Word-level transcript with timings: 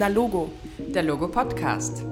Na 0.00 0.08
Logo, 0.08 0.50
der 0.78 1.02
Logo 1.02 1.28
Podcast. 1.28 2.06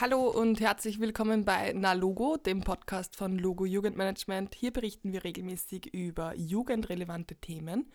Hallo 0.00 0.30
und 0.30 0.58
herzlich 0.58 0.98
willkommen 0.98 1.44
bei 1.44 1.72
Na 1.76 1.92
Logo, 1.92 2.36
dem 2.36 2.62
Podcast 2.62 3.14
von 3.14 3.38
Logo 3.38 3.64
Jugendmanagement. 3.66 4.56
Hier 4.56 4.72
berichten 4.72 5.12
wir 5.12 5.22
regelmäßig 5.22 5.94
über 5.94 6.34
jugendrelevante 6.34 7.36
Themen. 7.36 7.88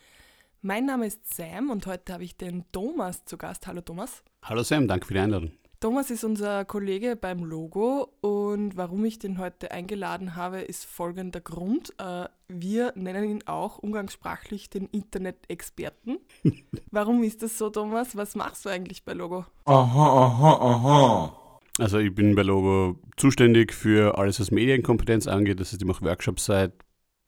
Mein 0.62 0.86
Name 0.86 1.08
ist 1.08 1.36
Sam 1.36 1.70
und 1.70 1.86
heute 1.86 2.14
habe 2.14 2.24
ich 2.24 2.38
den 2.38 2.64
Thomas 2.71 3.26
zu 3.26 3.38
Gast. 3.38 3.68
Hallo 3.68 3.82
Thomas. 3.82 4.24
Hallo 4.42 4.64
Sam, 4.64 4.88
danke 4.88 5.06
für 5.06 5.16
die 5.16 5.20
Einladung. 5.20 5.52
Thomas 5.82 6.12
ist 6.12 6.24
unser 6.24 6.64
Kollege 6.64 7.18
beim 7.18 7.44
Logo 7.44 8.14
und 8.22 8.78
warum 8.78 9.04
ich 9.04 9.20
den 9.20 9.38
heute 9.38 9.70
eingeladen 9.72 10.38
habe, 10.38 10.62
ist 10.62 10.86
folgender 10.86 11.42
Grund. 11.42 11.94
Äh, 11.98 12.30
wir 12.48 12.93
nennen 12.96 13.30
ihn 13.30 13.43
auch 13.46 13.80
umgangssprachlich 13.80 14.70
den 14.70 14.88
Internet-Experten. 14.88 16.20
warum 16.91 17.23
ist 17.23 17.44
das 17.44 17.58
so, 17.58 17.70
Thomas? 17.70 18.16
Was 18.16 18.36
machst 18.36 18.66
du 18.66 18.70
eigentlich 18.70 19.03
bei 19.03 19.13
Logo? 19.13 19.45
Aha, 19.66 20.26
aha, 20.26 20.53
aha. 20.53 21.59
Also 21.77 22.00
ich 22.00 22.13
bin 22.13 22.36
bei 22.36 22.44
Logo 22.44 23.00
zuständig 23.17 23.73
für 23.73 24.17
alles, 24.17 24.39
was 24.39 24.52
Medienkompetenz 24.52 25.27
angeht. 25.27 25.59
Das 25.59 25.72
heißt, 25.72 25.81
ich 25.81 25.88
mache 25.88 26.05
Workshops 26.05 26.45
seit 26.45 26.72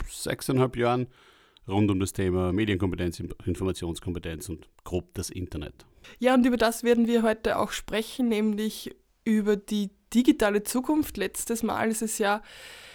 sechseinhalb 0.08 0.76
Jahren 0.76 1.08
rund 1.66 1.90
um 1.90 2.00
das 2.00 2.12
Thema 2.12 2.52
Medienkompetenz, 2.52 3.22
Informationskompetenz 3.44 4.48
und 4.48 4.68
grob 4.84 5.12
das 5.14 5.28
Internet. 5.28 5.84
Ja, 6.18 6.34
und 6.34 6.46
über 6.46 6.56
das 6.56 6.82
werden 6.82 7.06
wir 7.06 7.22
heute 7.22 7.58
auch 7.58 7.72
sprechen, 7.72 8.28
nämlich 8.28 8.96
über 9.24 9.56
die 9.56 9.90
digitale 10.14 10.62
Zukunft. 10.62 11.18
Letztes 11.18 11.62
Mal 11.62 11.90
ist 11.90 12.00
es 12.00 12.18
ja 12.18 12.42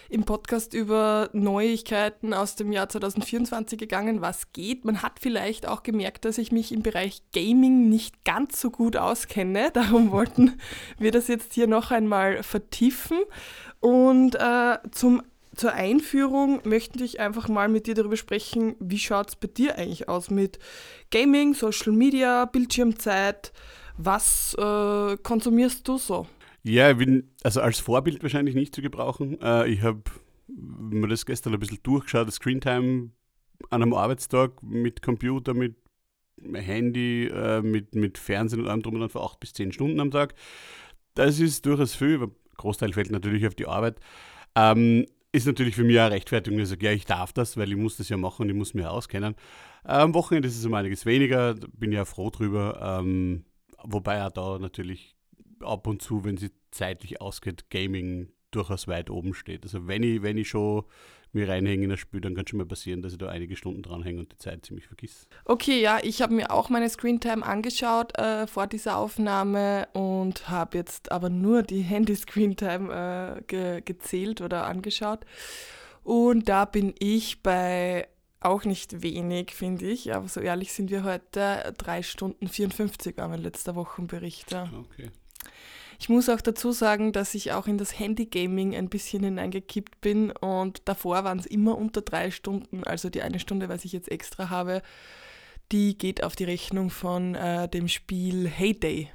im 0.10 0.24
Podcast 0.24 0.74
über 0.74 1.30
Neuigkeiten 1.34 2.34
aus 2.34 2.56
dem 2.56 2.72
Jahr 2.72 2.90
2024 2.90 3.80
gegangen, 3.80 4.22
was 4.22 4.52
geht. 4.54 4.86
Man 4.86 5.02
hat 5.02 5.20
vielleicht 5.20 5.68
auch 5.68 5.84
gemerkt, 5.84 6.26
dass 6.26 6.38
ich 6.38 6.52
mich 6.52 6.72
im 6.72 6.84
Bereich 6.84 7.22
Gaming 7.34 7.90
nicht 7.90 8.24
ganz 8.26 8.60
so 8.60 8.70
gut 8.70 8.98
auskenne. 8.98 9.72
Darum 9.74 10.12
wollten 10.12 10.60
wir 11.00 11.12
das 11.12 11.28
jetzt 11.28 11.54
hier 11.54 11.68
noch 11.68 11.92
einmal 11.92 12.44
vertiefen. 12.44 13.18
Und 13.80 14.36
äh, 14.36 14.78
zum 14.92 15.24
zur 15.56 15.74
Einführung 15.74 16.62
möchte 16.64 17.04
ich 17.04 17.20
einfach 17.20 17.48
mal 17.48 17.70
mit 17.70 17.86
dir 17.86 17.94
darüber 17.94 18.18
sprechen, 18.18 18.76
wie 18.80 18.98
schaut 18.98 19.30
es 19.30 19.36
bei 19.36 19.48
dir 19.48 19.78
eigentlich 19.78 20.10
aus 20.10 20.32
mit 20.32 20.58
Gaming, 21.12 21.54
Social 21.54 21.94
Media, 21.94 22.46
Bildschirmzeit? 22.46 23.52
Was 23.98 24.56
äh, 24.58 25.18
konsumierst 25.18 25.88
du 25.88 26.00
so? 26.00 26.26
Ja, 26.64 26.92
ich 26.92 26.98
bin 26.98 27.30
also 27.44 27.62
als 27.62 27.80
Vorbild 27.80 28.24
wahrscheinlich 28.24 28.56
nicht 28.56 28.74
zu 28.74 28.82
gebrauchen. 28.82 29.40
Äh, 29.42 29.68
ich 29.68 29.82
habe 29.82 30.04
mir 30.48 31.08
das 31.08 31.26
gestern 31.26 31.54
ein 31.54 31.60
bisschen 31.60 31.80
durchgeschaut, 31.84 32.28
das 32.28 32.36
Screentime 32.36 33.12
an 33.70 33.82
einem 33.82 33.94
Arbeitstag 33.94 34.64
mit 34.64 35.02
Computer, 35.02 35.54
mit 35.54 35.76
Handy, 36.54 37.28
äh, 37.28 37.62
mit, 37.62 37.96
mit 37.96 38.18
Fernsehen 38.18 38.62
und 38.62 38.68
allem 38.68 38.82
drum 38.82 38.96
und 38.96 39.02
dran 39.02 39.10
für 39.10 39.22
acht 39.22 39.40
bis 39.40 39.54
zehn 39.54 39.72
Stunden 39.72 40.00
am 40.00 40.12
Tag. 40.12 40.36
Das 41.16 41.40
ist 41.40 41.66
durchaus 41.66 41.96
viel, 41.96 42.16
aber 42.16 42.32
Großteil 42.58 42.94
fällt 42.94 43.12
natürlich 43.12 43.46
auf 43.46 43.56
die 43.56 43.68
Arbeit. 43.68 44.00
Ähm, 44.56 45.06
ist 45.32 45.48
natürlich 45.48 45.76
für 45.76 45.84
mich 45.84 46.00
eine 46.00 46.12
Rechtfertigung, 46.12 46.60
dass 46.60 46.70
ich 46.70 46.76
sage, 46.76 46.86
ja, 46.86 46.92
ich 46.92 47.06
darf 47.06 47.34
das, 47.34 47.58
weil 47.58 47.72
ich 47.72 47.78
muss 47.78 47.98
das 47.98 48.10
ja 48.10 48.18
machen 48.18 48.44
und 48.44 48.50
ich 48.50 48.56
muss 48.56 48.74
mich 48.74 48.86
auskennen. 48.86 49.36
Am 49.84 50.14
Wochenende 50.14 50.48
ist 50.48 50.58
es 50.58 50.66
um 50.66 50.74
einiges 50.76 51.06
weniger, 51.06 51.56
bin 51.74 51.92
ja 51.92 52.06
froh 52.06 52.30
drüber. 52.30 53.00
Ähm, 53.02 53.44
wobei 53.84 54.26
auch 54.26 54.32
da 54.32 54.60
natürlich 54.60 55.13
ab 55.64 55.88
und 55.88 56.02
zu, 56.02 56.24
wenn 56.24 56.38
sie 56.38 56.52
zeitlich 56.72 57.22
ausgeht, 57.22 57.70
Gaming 57.70 58.32
durchaus 58.52 58.88
weit 58.88 59.10
oben 59.10 59.34
steht. 59.34 59.64
Also 59.64 59.88
wenn 59.88 60.04
ich, 60.04 60.22
wenn 60.22 60.38
ich 60.38 60.50
schon 60.50 60.84
mir 61.34 61.50
reinhänge 61.50 61.86
in 61.86 61.90
das 61.90 62.00
Spiel, 62.00 62.22
dann 62.22 62.36
kann 62.36 62.48
schon 62.48 62.60
mal 62.60 62.66
passieren, 62.66 63.02
dass 63.02 63.14
ich 63.14 63.18
da 63.18 63.28
einige 63.28 63.56
Stunden 63.56 63.82
dranhänge 63.82 64.20
und 64.20 64.32
die 64.32 64.38
Zeit 64.38 64.66
ziemlich 64.66 64.86
vergiss. 64.88 65.28
Okay, 65.46 65.82
ja, 65.82 66.00
ich 66.02 66.22
habe 66.22 66.34
mir 66.34 66.52
auch 66.52 66.70
meine 66.70 66.88
Screentime 66.88 67.44
angeschaut 67.44 68.18
äh, 68.18 68.46
vor 68.46 68.68
dieser 68.68 68.98
Aufnahme 68.98 69.88
und 69.94 70.50
habe 70.50 70.78
jetzt 70.78 71.12
aber 71.12 71.30
nur 71.30 71.64
die 71.64 71.82
Handy-Screentime 71.82 73.38
äh, 73.40 73.42
ge 73.48 73.82
gezählt 73.82 74.42
oder 74.42 74.66
angeschaut. 74.66 75.26
Und 76.04 76.50
da 76.50 76.66
bin 76.66 76.94
ich 77.00 77.42
bei 77.42 78.08
auch 78.42 78.66
nicht 78.66 79.02
wenig, 79.02 79.52
finde 79.56 79.86
ich, 79.86 80.14
aber 80.14 80.28
so 80.28 80.42
ehrlich 80.42 80.74
sind 80.74 80.92
wir 80.92 81.04
heute, 81.04 81.74
3 81.78 82.04
Stunden 82.04 82.50
54 82.50 83.18
war 83.18 83.30
mein 83.30 83.42
letzter 83.42 83.76
Wochenbericht. 83.76 84.52
Ja. 84.52 84.70
Okay. 84.78 85.10
Ich 86.00 86.10
muss 86.10 86.28
auch 86.28 86.42
dazu 86.42 86.72
sagen, 86.72 87.14
dass 87.14 87.34
ich 87.36 87.52
auch 87.52 87.68
in 87.68 87.78
das 87.78 87.98
Handy-Gaming 87.98 88.76
ein 88.76 88.90
bisschen 88.90 89.24
hineingekippt 89.24 90.02
bin 90.02 90.32
und 90.32 90.82
davor 90.86 91.24
waren 91.24 91.40
es 91.40 91.46
immer 91.46 91.78
unter 91.78 92.02
drei 92.02 92.32
Stunden, 92.32 92.84
also 92.84 93.10
die 93.10 93.22
eine 93.22 93.40
Stunde, 93.40 93.70
was 93.70 93.86
ich 93.86 93.94
jetzt 93.94 94.12
extra 94.12 94.50
habe, 94.50 94.82
die 95.72 95.98
geht 95.98 96.24
auf 96.24 96.36
die 96.36 96.44
Rechnung 96.44 96.90
von 96.90 97.36
äh, 97.36 97.70
dem 97.70 97.88
Spiel 97.88 98.48
Heyday. 98.48 99.10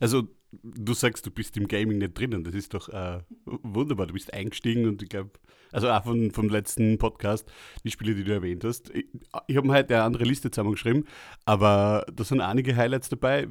Also 0.00 0.24
du 0.50 0.94
sagst, 0.94 1.26
du 1.26 1.30
bist 1.30 1.56
im 1.56 1.68
Gaming 1.68 1.98
nicht 1.98 2.18
drinnen, 2.18 2.42
das 2.42 2.54
ist 2.54 2.74
doch 2.74 2.88
äh, 2.88 3.20
wunderbar, 3.44 4.06
du 4.06 4.14
bist 4.14 4.32
eingestiegen 4.32 4.86
und 4.86 5.02
ich 5.02 5.08
glaube, 5.08 5.30
also 5.70 5.90
auch 5.90 6.04
von, 6.04 6.30
vom 6.30 6.48
letzten 6.48 6.98
Podcast, 6.98 7.50
die 7.84 7.90
Spiele, 7.90 8.14
die 8.14 8.24
du 8.24 8.32
erwähnt 8.32 8.64
hast. 8.64 8.90
Ich, 8.90 9.06
ich 9.46 9.56
habe 9.56 9.66
mir 9.66 9.74
heute 9.74 9.94
eine 9.94 10.04
andere 10.04 10.24
Liste 10.24 10.50
zusammengeschrieben, 10.50 11.06
aber 11.44 12.06
da 12.12 12.24
sind 12.24 12.40
einige 12.40 12.74
Highlights 12.74 13.08
dabei 13.08 13.48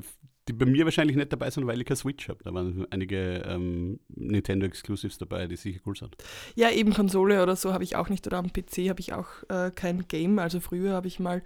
die 0.47 0.53
bei 0.53 0.65
mir 0.65 0.85
wahrscheinlich 0.85 1.17
nicht 1.17 1.31
dabei 1.31 1.49
sind, 1.49 1.67
weil 1.67 1.79
ich 1.79 1.85
keine 1.85 1.97
Switch 1.97 2.29
habe. 2.29 2.43
Da 2.43 2.53
waren 2.53 2.87
einige 2.89 3.43
ähm, 3.47 3.99
Nintendo 4.09 4.65
Exclusives 4.65 5.17
dabei, 5.17 5.47
die 5.47 5.55
sicher 5.55 5.79
cool 5.85 5.95
sind. 5.95 6.15
Ja, 6.55 6.71
eben 6.71 6.93
Konsole 6.93 7.43
oder 7.43 7.55
so 7.55 7.73
habe 7.73 7.83
ich 7.83 7.95
auch 7.95 8.09
nicht. 8.09 8.25
Oder 8.27 8.37
am 8.37 8.51
PC 8.51 8.89
habe 8.89 8.99
ich 8.99 9.13
auch 9.13 9.27
äh, 9.49 9.71
kein 9.71 10.07
Game. 10.07 10.39
Also 10.39 10.59
früher 10.59 10.93
habe 10.93 11.07
ich 11.07 11.19
mal 11.19 11.43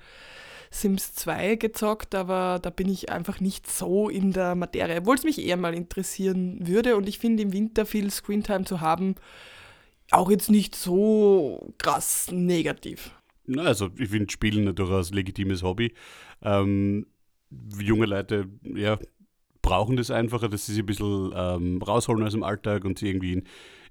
Sims 0.71 1.13
2 1.15 1.55
gezockt, 1.55 2.15
aber 2.15 2.59
da 2.61 2.69
bin 2.69 2.87
ich 2.87 3.11
einfach 3.11 3.39
nicht 3.39 3.69
so 3.69 4.09
in 4.09 4.31
der 4.31 4.55
Materie, 4.55 4.99
obwohl 4.99 5.15
es 5.15 5.23
mich 5.23 5.45
eher 5.45 5.57
mal 5.57 5.73
interessieren 5.73 6.65
würde. 6.65 6.95
Und 6.95 7.09
ich 7.09 7.19
finde 7.19 7.43
im 7.43 7.53
Winter 7.53 7.85
viel 7.85 8.09
Screentime 8.09 8.63
zu 8.63 8.79
haben, 8.79 9.15
auch 10.11 10.31
jetzt 10.31 10.49
nicht 10.49 10.75
so 10.75 11.73
krass 11.77 12.29
negativ. 12.31 13.11
Na, 13.47 13.63
also 13.63 13.89
ich 13.97 14.09
finde 14.09 14.31
Spielen 14.31 14.73
durchaus 14.73 15.11
legitimes 15.11 15.61
Hobby. 15.61 15.93
Ähm, 16.41 17.05
junge 17.79 18.05
Leute, 18.05 18.47
ja, 18.63 18.97
brauchen 19.61 19.95
das 19.95 20.11
einfacher, 20.11 20.49
dass 20.49 20.65
sie 20.65 20.73
sich 20.73 20.83
ein 20.83 20.87
bisschen 20.87 21.31
ähm, 21.35 21.81
rausholen 21.81 22.25
aus 22.25 22.33
dem 22.33 22.43
Alltag 22.43 22.83
und 22.85 22.97
sie 22.97 23.07
irgendwie 23.07 23.33
in, 23.33 23.43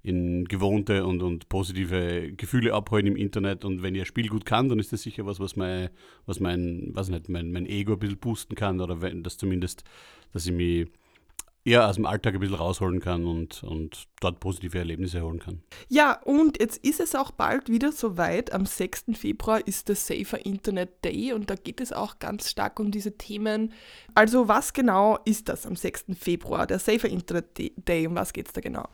in 0.03 0.45
gewohnte 0.47 1.05
und, 1.05 1.23
und 1.23 1.49
positive 1.49 2.33
Gefühle 2.33 2.75
abholen 2.75 3.07
im 3.07 3.17
Internet. 3.17 3.65
Und 3.65 3.83
wenn 3.83 3.97
ein 3.97 4.05
Spiel 4.05 4.29
gut 4.29 4.45
kann, 4.45 4.69
dann 4.69 4.79
ist 4.79 4.93
das 4.93 5.03
sicher 5.03 5.27
was, 5.27 5.41
was 5.41 5.57
mein, 5.57 5.91
was 6.27 6.41
mein, 6.41 6.91
was 6.93 7.09
nicht, 7.09 7.29
mein, 7.29 7.53
mein 7.53 7.67
Ego 7.67 7.93
ein 7.93 7.99
bisschen 7.99 8.19
boosten 8.19 8.55
kann 8.55 8.81
oder 8.81 9.01
wenn 9.03 9.23
das 9.23 9.37
zumindest, 9.37 9.85
dass 10.33 10.47
ich 10.47 10.53
mich 10.53 10.89
eher 11.65 11.89
aus 11.89 11.97
dem 11.97 12.07
Alltag 12.07 12.35
ein 12.35 12.41
bisschen 12.41 12.57
rausholen 12.57 13.01
kann 13.01 13.27
und, 13.27 13.63
und 13.63 14.07
dort 14.21 14.41
positive 14.41 14.79
Erlebnisse 14.79 15.23
holen 15.23 15.39
kann. 15.39 15.63
Ja, 15.89 16.21
und 16.25 16.61
jetzt 16.61 16.79
ist 16.85 17.01
es 17.01 17.15
auch 17.15 17.31
bald 17.31 17.69
wieder 17.69 17.93
soweit. 17.93 18.53
Am 18.53 18.67
6. 18.67 19.07
Februar 19.15 19.67
ist 19.67 19.89
der 19.89 19.97
Safer 19.97 20.45
Internet 20.45 21.05
Day 21.05 21.33
und 21.33 21.51
da 21.51 21.55
geht 21.55 21.81
es 21.81 21.93
auch 21.93 22.19
ganz 22.19 22.51
stark 22.51 22.81
um 22.81 22.91
diese 22.91 23.17
Themen. 23.17 23.73
Also 24.15 24.49
was 24.49 24.73
genau 24.73 25.19
ist 25.25 25.49
das 25.49 25.67
am 25.67 25.77
6. 25.77 26.07
Februar, 26.19 26.67
der 26.67 26.79
Safer 26.79 27.09
Internet 27.09 27.59
Day? 27.89 28.07
Um 28.07 28.15
was 28.15 28.33
geht 28.33 28.47
es 28.47 28.53
da 28.53 28.61
genau? 28.61 28.89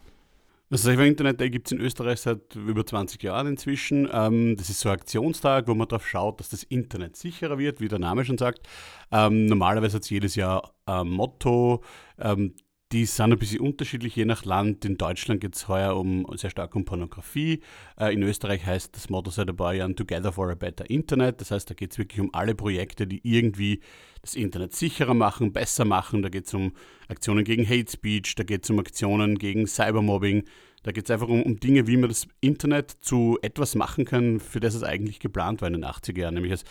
Das 0.69 0.83
Safer 0.83 1.05
Internet 1.05 1.41
Day 1.41 1.49
gibt 1.49 1.69
es 1.69 1.73
in 1.73 1.81
Österreich 1.81 2.21
seit 2.21 2.57
über 2.57 2.85
20 2.85 3.23
Jahren 3.23 3.47
inzwischen. 3.47 4.09
Ähm, 4.13 4.57
das 4.57 4.69
ist 4.69 4.81
so 4.81 4.89
ein 4.89 4.97
Aktionstag, 4.97 5.69
wo 5.69 5.75
man 5.77 5.87
darauf 5.87 6.09
schaut, 6.09 6.41
dass 6.41 6.49
das 6.49 6.65
Internet 6.65 7.15
sicherer 7.15 7.57
wird, 7.57 7.81
wie 7.81 7.87
der 7.87 8.01
Name 8.01 8.25
schon 8.25 8.37
sagt. 8.37 8.67
Ähm, 9.13 9.47
normalerweise 9.47 9.97
hat 9.97 10.03
es 10.03 10.11
jedes 10.11 10.35
Jahr 10.35 10.75
ein 10.87 11.09
Motto. 11.09 11.85
Ähm, 12.19 12.55
die 12.93 13.05
sind 13.05 13.33
ein 13.33 13.39
bisschen 13.39 13.61
unterschiedlich 13.61 14.15
je 14.15 14.25
nach 14.25 14.45
Land. 14.45 14.85
In 14.85 14.97
Deutschland 14.97 15.41
geht 15.41 15.57
es 15.57 15.67
heuer 15.67 15.97
um, 15.97 16.25
sehr 16.37 16.51
stark 16.51 16.75
um 16.77 16.85
Pornografie. 16.85 17.61
Äh, 17.99 18.15
in 18.15 18.23
Österreich 18.23 18.65
heißt 18.65 18.95
das 18.95 19.11
Motto 19.11 19.31
seit 19.31 19.49
ein 19.49 19.57
paar 19.57 19.75
Jahren 19.75 19.97
Together 19.97 20.33
for 20.33 20.51
a 20.51 20.55
Better 20.55 20.89
Internet. 20.89 21.41
Das 21.41 21.51
heißt, 21.51 21.69
da 21.69 21.75
geht 21.75 21.93
es 21.93 21.99
wirklich 21.99 22.21
um 22.21 22.33
alle 22.33 22.55
Projekte, 22.55 23.09
die 23.09 23.21
irgendwie 23.25 23.81
das 24.23 24.37
Internet 24.37 24.75
sicherer 24.75 25.15
machen, 25.15 25.53
besser 25.53 25.85
machen. 25.85 26.23
Da 26.23 26.29
geht 26.29 26.47
es 26.47 26.55
um 26.55 26.73
Aktionen 27.09 27.45
gegen 27.45 27.69
Hate 27.69 27.91
Speech, 27.91 28.37
da 28.37 28.45
geht 28.45 28.63
es 28.63 28.71
um 28.71 28.79
Aktionen 28.79 29.37
gegen 29.37 29.67
Cybermobbing. 29.67 30.45
Da 30.85 30.93
geht 30.93 31.07
es 31.07 31.11
einfach 31.11 31.29
um, 31.29 31.43
um, 31.43 31.59
Dinge, 31.59 31.89
wie 31.89 31.97
man 31.97 32.09
das 32.09 32.29
Internet 32.41 32.93
zu 33.01 33.37
etwas 33.43 33.75
machen 33.75 34.05
kann, 34.05 34.39
für 34.39 34.61
das 34.61 34.77
es 34.77 34.85
eigentlich 34.85 35.19
geplant 35.19 35.61
war 35.61 35.67
in 35.67 35.75
den 35.75 35.85
80er 35.85 36.21
Jahren, 36.21 36.35
nämlich 36.35 36.53
als 36.53 36.65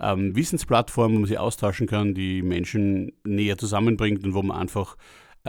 ähm, 0.00 0.36
Wissensplattform, 0.36 1.14
wo 1.14 1.18
man 1.18 1.26
sich 1.26 1.38
austauschen 1.38 1.88
kann, 1.88 2.14
die 2.14 2.42
Menschen 2.42 3.12
näher 3.24 3.58
zusammenbringt 3.58 4.24
und 4.24 4.34
wo 4.34 4.42
man 4.42 4.56
einfach 4.56 4.96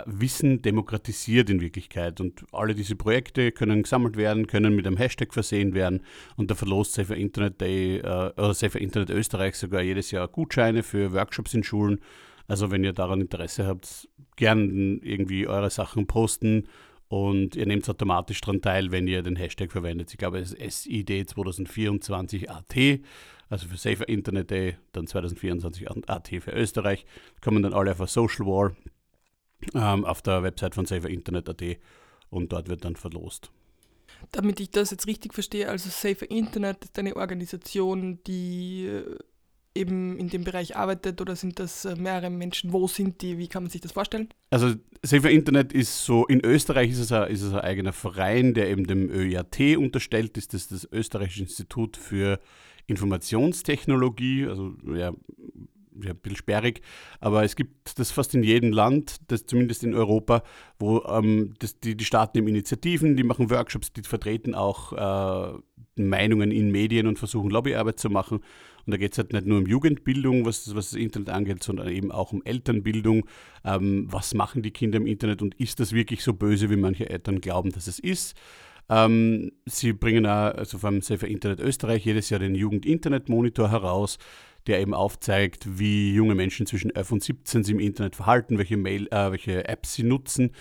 Wissen 0.06 0.62
demokratisiert 0.62 1.50
in 1.50 1.62
Wirklichkeit. 1.62 2.22
Und 2.22 2.46
alle 2.52 2.76
diese 2.76 2.96
Projekte 2.96 3.52
können 3.52 3.84
gesammelt 3.84 4.18
werden, 4.18 4.48
können 4.48 4.76
mit 4.76 4.88
einem 4.88 4.98
Hashtag 4.98 5.34
versehen 5.34 5.74
werden. 5.74 6.02
Und 6.36 6.52
da 6.52 6.56
verlost 6.56 6.94
Safer 6.94 7.16
Internet 7.16 7.62
Day 7.62 7.98
äh, 7.98 8.32
oder 8.38 8.54
Safer 8.54 8.80
Internet 8.80 9.10
Österreich 9.10 9.56
sogar 9.56 9.82
jedes 9.82 10.12
Jahr 10.12 10.28
Gutscheine 10.28 10.84
für 10.84 11.14
Workshops 11.14 11.54
in 11.54 11.64
Schulen. 11.64 12.00
Also 12.48 12.72
wenn 12.72 12.84
ihr 12.84 12.94
daran 12.94 13.22
Interesse 13.22 13.68
habt, 13.68 14.08
gern 14.36 15.00
irgendwie 15.04 15.48
eure 15.48 15.70
Sachen 15.70 16.08
posten 16.08 16.68
und 17.08 17.56
ihr 17.56 17.66
nehmt 17.66 17.88
automatisch 17.90 18.42
daran 18.42 18.62
teil, 18.62 18.92
wenn 18.92 19.08
ihr 19.08 19.22
den 19.22 19.36
Hashtag 19.36 19.72
verwendet. 19.72 20.12
Ich 20.12 20.18
glaube, 20.18 20.40
es 20.40 20.54
ist 20.54 20.84
SID 20.84 21.30
2024 21.30 22.50
AT, 22.50 22.76
also 23.50 23.68
für 23.68 23.78
Safer 23.78 24.08
Internet 24.08 24.52
Day, 24.52 24.78
dann 24.94 25.08
2024 25.08 25.90
AT 26.08 26.28
für 26.40 26.52
Österreich. 26.52 27.06
Kommen 27.42 27.64
dann 27.64 27.74
alle 27.74 27.92
auf 27.92 28.10
Social 28.10 28.46
War 28.46 28.76
ähm, 29.74 30.06
auf 30.06 30.22
der 30.22 30.44
Website 30.44 30.76
von 30.76 30.86
Safer 30.86 31.10
Internet 31.10 31.50
AT 31.50 31.64
und 32.30 32.52
dort 32.52 32.70
wird 32.70 32.86
dann 32.86 32.96
verlost. 32.96 33.52
Damit 34.32 34.60
ich 34.60 34.72
das 34.72 34.92
jetzt 34.92 35.08
richtig 35.08 35.34
verstehe, 35.34 35.70
also 35.70 35.90
Safer 35.90 36.30
Internet 36.30 36.84
ist 36.84 37.00
eine 37.00 37.16
Organisation, 37.16 38.20
die 38.26 38.86
äh, 38.86 39.18
eben 39.76 40.18
in 40.18 40.30
dem 40.30 40.44
Bereich 40.44 40.76
arbeitet 40.76 41.22
oder 41.22 41.36
sind 41.36 41.60
das 41.60 41.86
äh, 41.86 41.96
mehrere 41.96 42.30
Menschen? 42.30 42.74
Wo 42.74 42.88
sind 42.88 43.22
die? 43.22 43.38
Wie 43.38 43.48
kann 43.48 43.64
man 43.64 43.70
sich 43.70 43.82
das 43.82 43.92
vorstellen? 43.92 44.30
Also 44.50 44.76
Safer 45.04 45.30
Internet 45.30 45.74
ist 45.74 46.04
so, 46.04 46.26
in 46.26 46.44
Österreich 46.44 46.92
ist 46.92 47.00
es 47.00 47.12
ein, 47.12 47.30
ist 47.30 47.42
es 47.42 47.54
ein 47.54 47.62
eigener 47.62 47.94
Verein, 47.94 48.54
der 48.54 48.70
eben 48.70 48.86
dem 48.86 49.10
ÖIAT 49.10 49.78
unterstellt 49.78 50.38
ist. 50.38 50.54
Das 50.54 50.64
ist 50.64 50.72
das 50.72 50.92
Österreichische 50.92 51.44
Institut 51.44 51.96
für 51.98 52.40
Informationstechnologie, 52.88 54.48
also 54.48 54.74
ja, 54.94 55.14
ja, 56.04 56.12
ein 56.12 56.18
bisschen 56.18 56.38
sperrig, 56.38 56.82
aber 57.20 57.44
es 57.44 57.56
gibt 57.56 57.98
das 58.00 58.12
fast 58.12 58.34
in 58.36 58.44
jedem 58.44 58.72
Land, 58.72 59.18
das 59.28 59.46
zumindest 59.46 59.84
in 59.84 59.94
Europa, 59.94 60.44
wo 60.80 61.04
ähm, 61.04 61.54
das, 61.60 61.80
die, 61.80 61.96
die 61.96 62.06
starten 62.06 62.38
eben 62.38 62.48
Initiativen, 62.48 63.16
die 63.16 63.24
machen 63.24 63.50
Workshops, 63.50 63.94
die 63.94 64.04
vertreten 64.04 64.56
auch 64.56 64.94
äh, 64.94 65.60
Meinungen 65.96 66.52
in 66.52 66.72
Medien 66.72 67.08
und 67.08 67.20
versuchen 67.20 67.50
Lobbyarbeit 67.50 68.00
zu 68.00 68.10
machen. 68.10 68.40
Und 68.86 68.92
da 68.92 68.98
geht 68.98 69.12
es 69.12 69.18
halt 69.18 69.34
nicht 69.34 69.46
nur 69.46 69.60
um 69.60 69.68
Jugendbildung, 69.68 70.46
was, 70.46 70.74
was 70.74 70.92
das 70.92 71.00
Internet 71.00 71.30
angeht, 71.30 71.62
sondern 71.62 71.90
eben 71.90 72.12
auch 72.12 72.32
um 72.32 72.44
Elternbildung. 72.44 73.26
Ähm, 73.64 74.08
was 74.10 74.34
machen 74.34 74.64
die 74.64 74.72
Kinder 74.72 74.98
im 74.98 75.06
Internet 75.06 75.42
und 75.42 75.54
ist 75.56 75.80
das 75.80 75.94
wirklich 75.94 76.24
so 76.24 76.34
böse, 76.34 76.70
wie 76.70 76.76
manche 76.76 77.10
Eltern 77.10 77.42
glauben, 77.42 77.72
dass 77.72 77.88
es 77.88 78.00
ist? 78.00 78.36
Ähm, 78.90 79.52
sie 79.66 79.94
bringen 79.94 80.26
auch, 80.26 80.56
also 80.56 80.80
vom 80.80 81.02
Safer 81.02 81.28
Internet 81.28 81.60
Österreich, 81.60 82.06
jedes 82.06 82.32
Jahr 82.32 82.40
den 82.40 82.56
Jugend-Internet-Monitor 82.56 83.70
heraus 83.70 84.18
der 84.68 84.80
eben 84.80 84.94
aufzeigt, 84.94 85.80
wie 85.80 86.14
junge 86.14 86.36
Menschen 86.36 86.66
zwischen 86.66 86.94
11 86.96 87.12
und 87.12 87.24
17 87.24 87.64
sich 87.64 87.74
im 87.74 87.80
Internet 87.80 88.16
verhalten, 88.16 88.58
welche, 88.58 88.78
Mail, 88.78 89.08
äh, 89.12 89.32
welche 89.32 89.68
Apps 89.68 89.94
sie 89.94 90.04
nutzen, 90.04 90.52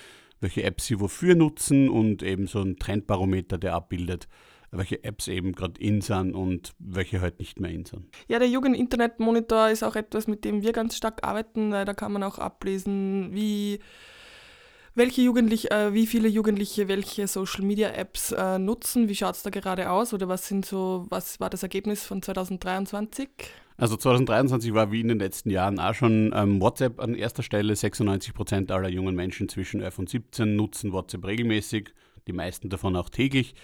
welche 0.41 0.63
Apps 0.63 0.87
sie 0.87 1.01
wofür 1.01 1.35
nutzen 1.35 1.89
und 1.89 2.23
eben 2.23 2.47
so 2.47 2.61
ein 2.61 2.79
Trendbarometer, 2.79 3.59
der 3.59 3.75
abbildet, 3.75 4.29
welche 4.71 5.03
Apps 5.03 5.29
eben 5.29 5.53
gerade 5.53 5.81
in 5.81 6.01
sind 6.01 6.35
und 6.35 6.75
welche 6.79 7.21
halt 7.21 7.39
nicht 7.39 7.61
mehr 7.61 7.71
in 7.71 7.85
sind. 7.85 8.07
Ja, 8.29 8.39
der 8.39 8.49
Jugend-Internet-Monitor 8.49 9.71
ist 9.71 9.83
auch 9.83 9.97
etwas, 9.97 10.27
mit 10.27 10.45
dem 10.45 10.63
wir 10.63 10.73
ganz 10.73 10.97
stark 10.97 11.27
arbeiten. 11.27 11.71
Da 11.71 11.95
kann 11.95 12.13
man 12.13 12.23
auch 12.23 12.39
ablesen, 12.39 13.31
wie 13.33 13.81
welche 14.99 15.23
Jugendliche, 15.23 15.71
äh, 15.71 15.95
wie 15.95 16.07
viele 16.07 16.29
Jugendliche 16.29 16.89
welche 16.89 17.27
Social 17.29 17.65
Media 17.65 17.89
Apps 17.91 18.33
äh, 18.33 18.59
nutzen, 18.59 19.09
wie 19.09 19.15
schaut 19.15 19.37
es 19.37 19.43
da 19.43 19.51
gerade 19.51 19.91
aus 19.91 20.13
oder 20.13 20.29
was 20.29 20.49
sind 20.49 20.67
so, 20.67 21.07
was 21.09 21.41
war 21.41 21.49
das 21.49 21.63
Ergebnis 21.63 22.05
von 22.05 22.21
2023? 22.21 23.29
Also 23.79 23.97
2023 23.97 24.75
war 24.75 24.91
wie 24.91 25.01
in 25.01 25.09
den 25.09 25.21
letzten 25.21 25.51
Jahren 25.51 25.79
auch 25.79 25.95
schon 25.95 26.33
ähm, 26.35 26.61
WhatsApp 26.61 26.99
an 26.99 27.15
erster 27.15 27.45
Stelle. 27.45 27.77
96 27.77 28.35
Prozent 28.35 28.73
aller 28.73 28.89
jungen 28.89 29.15
Menschen 29.15 29.49
zwischen 29.49 29.81
11 29.81 29.99
und 30.01 30.09
17 30.11 30.57
nutzen 30.57 30.93
WhatsApp 30.93 31.25
regelmäßig, 31.25 31.95
die 32.27 32.33
meisten 32.33 32.71
davon 32.71 32.97
auch 32.97 33.09
täglich. 33.09 33.55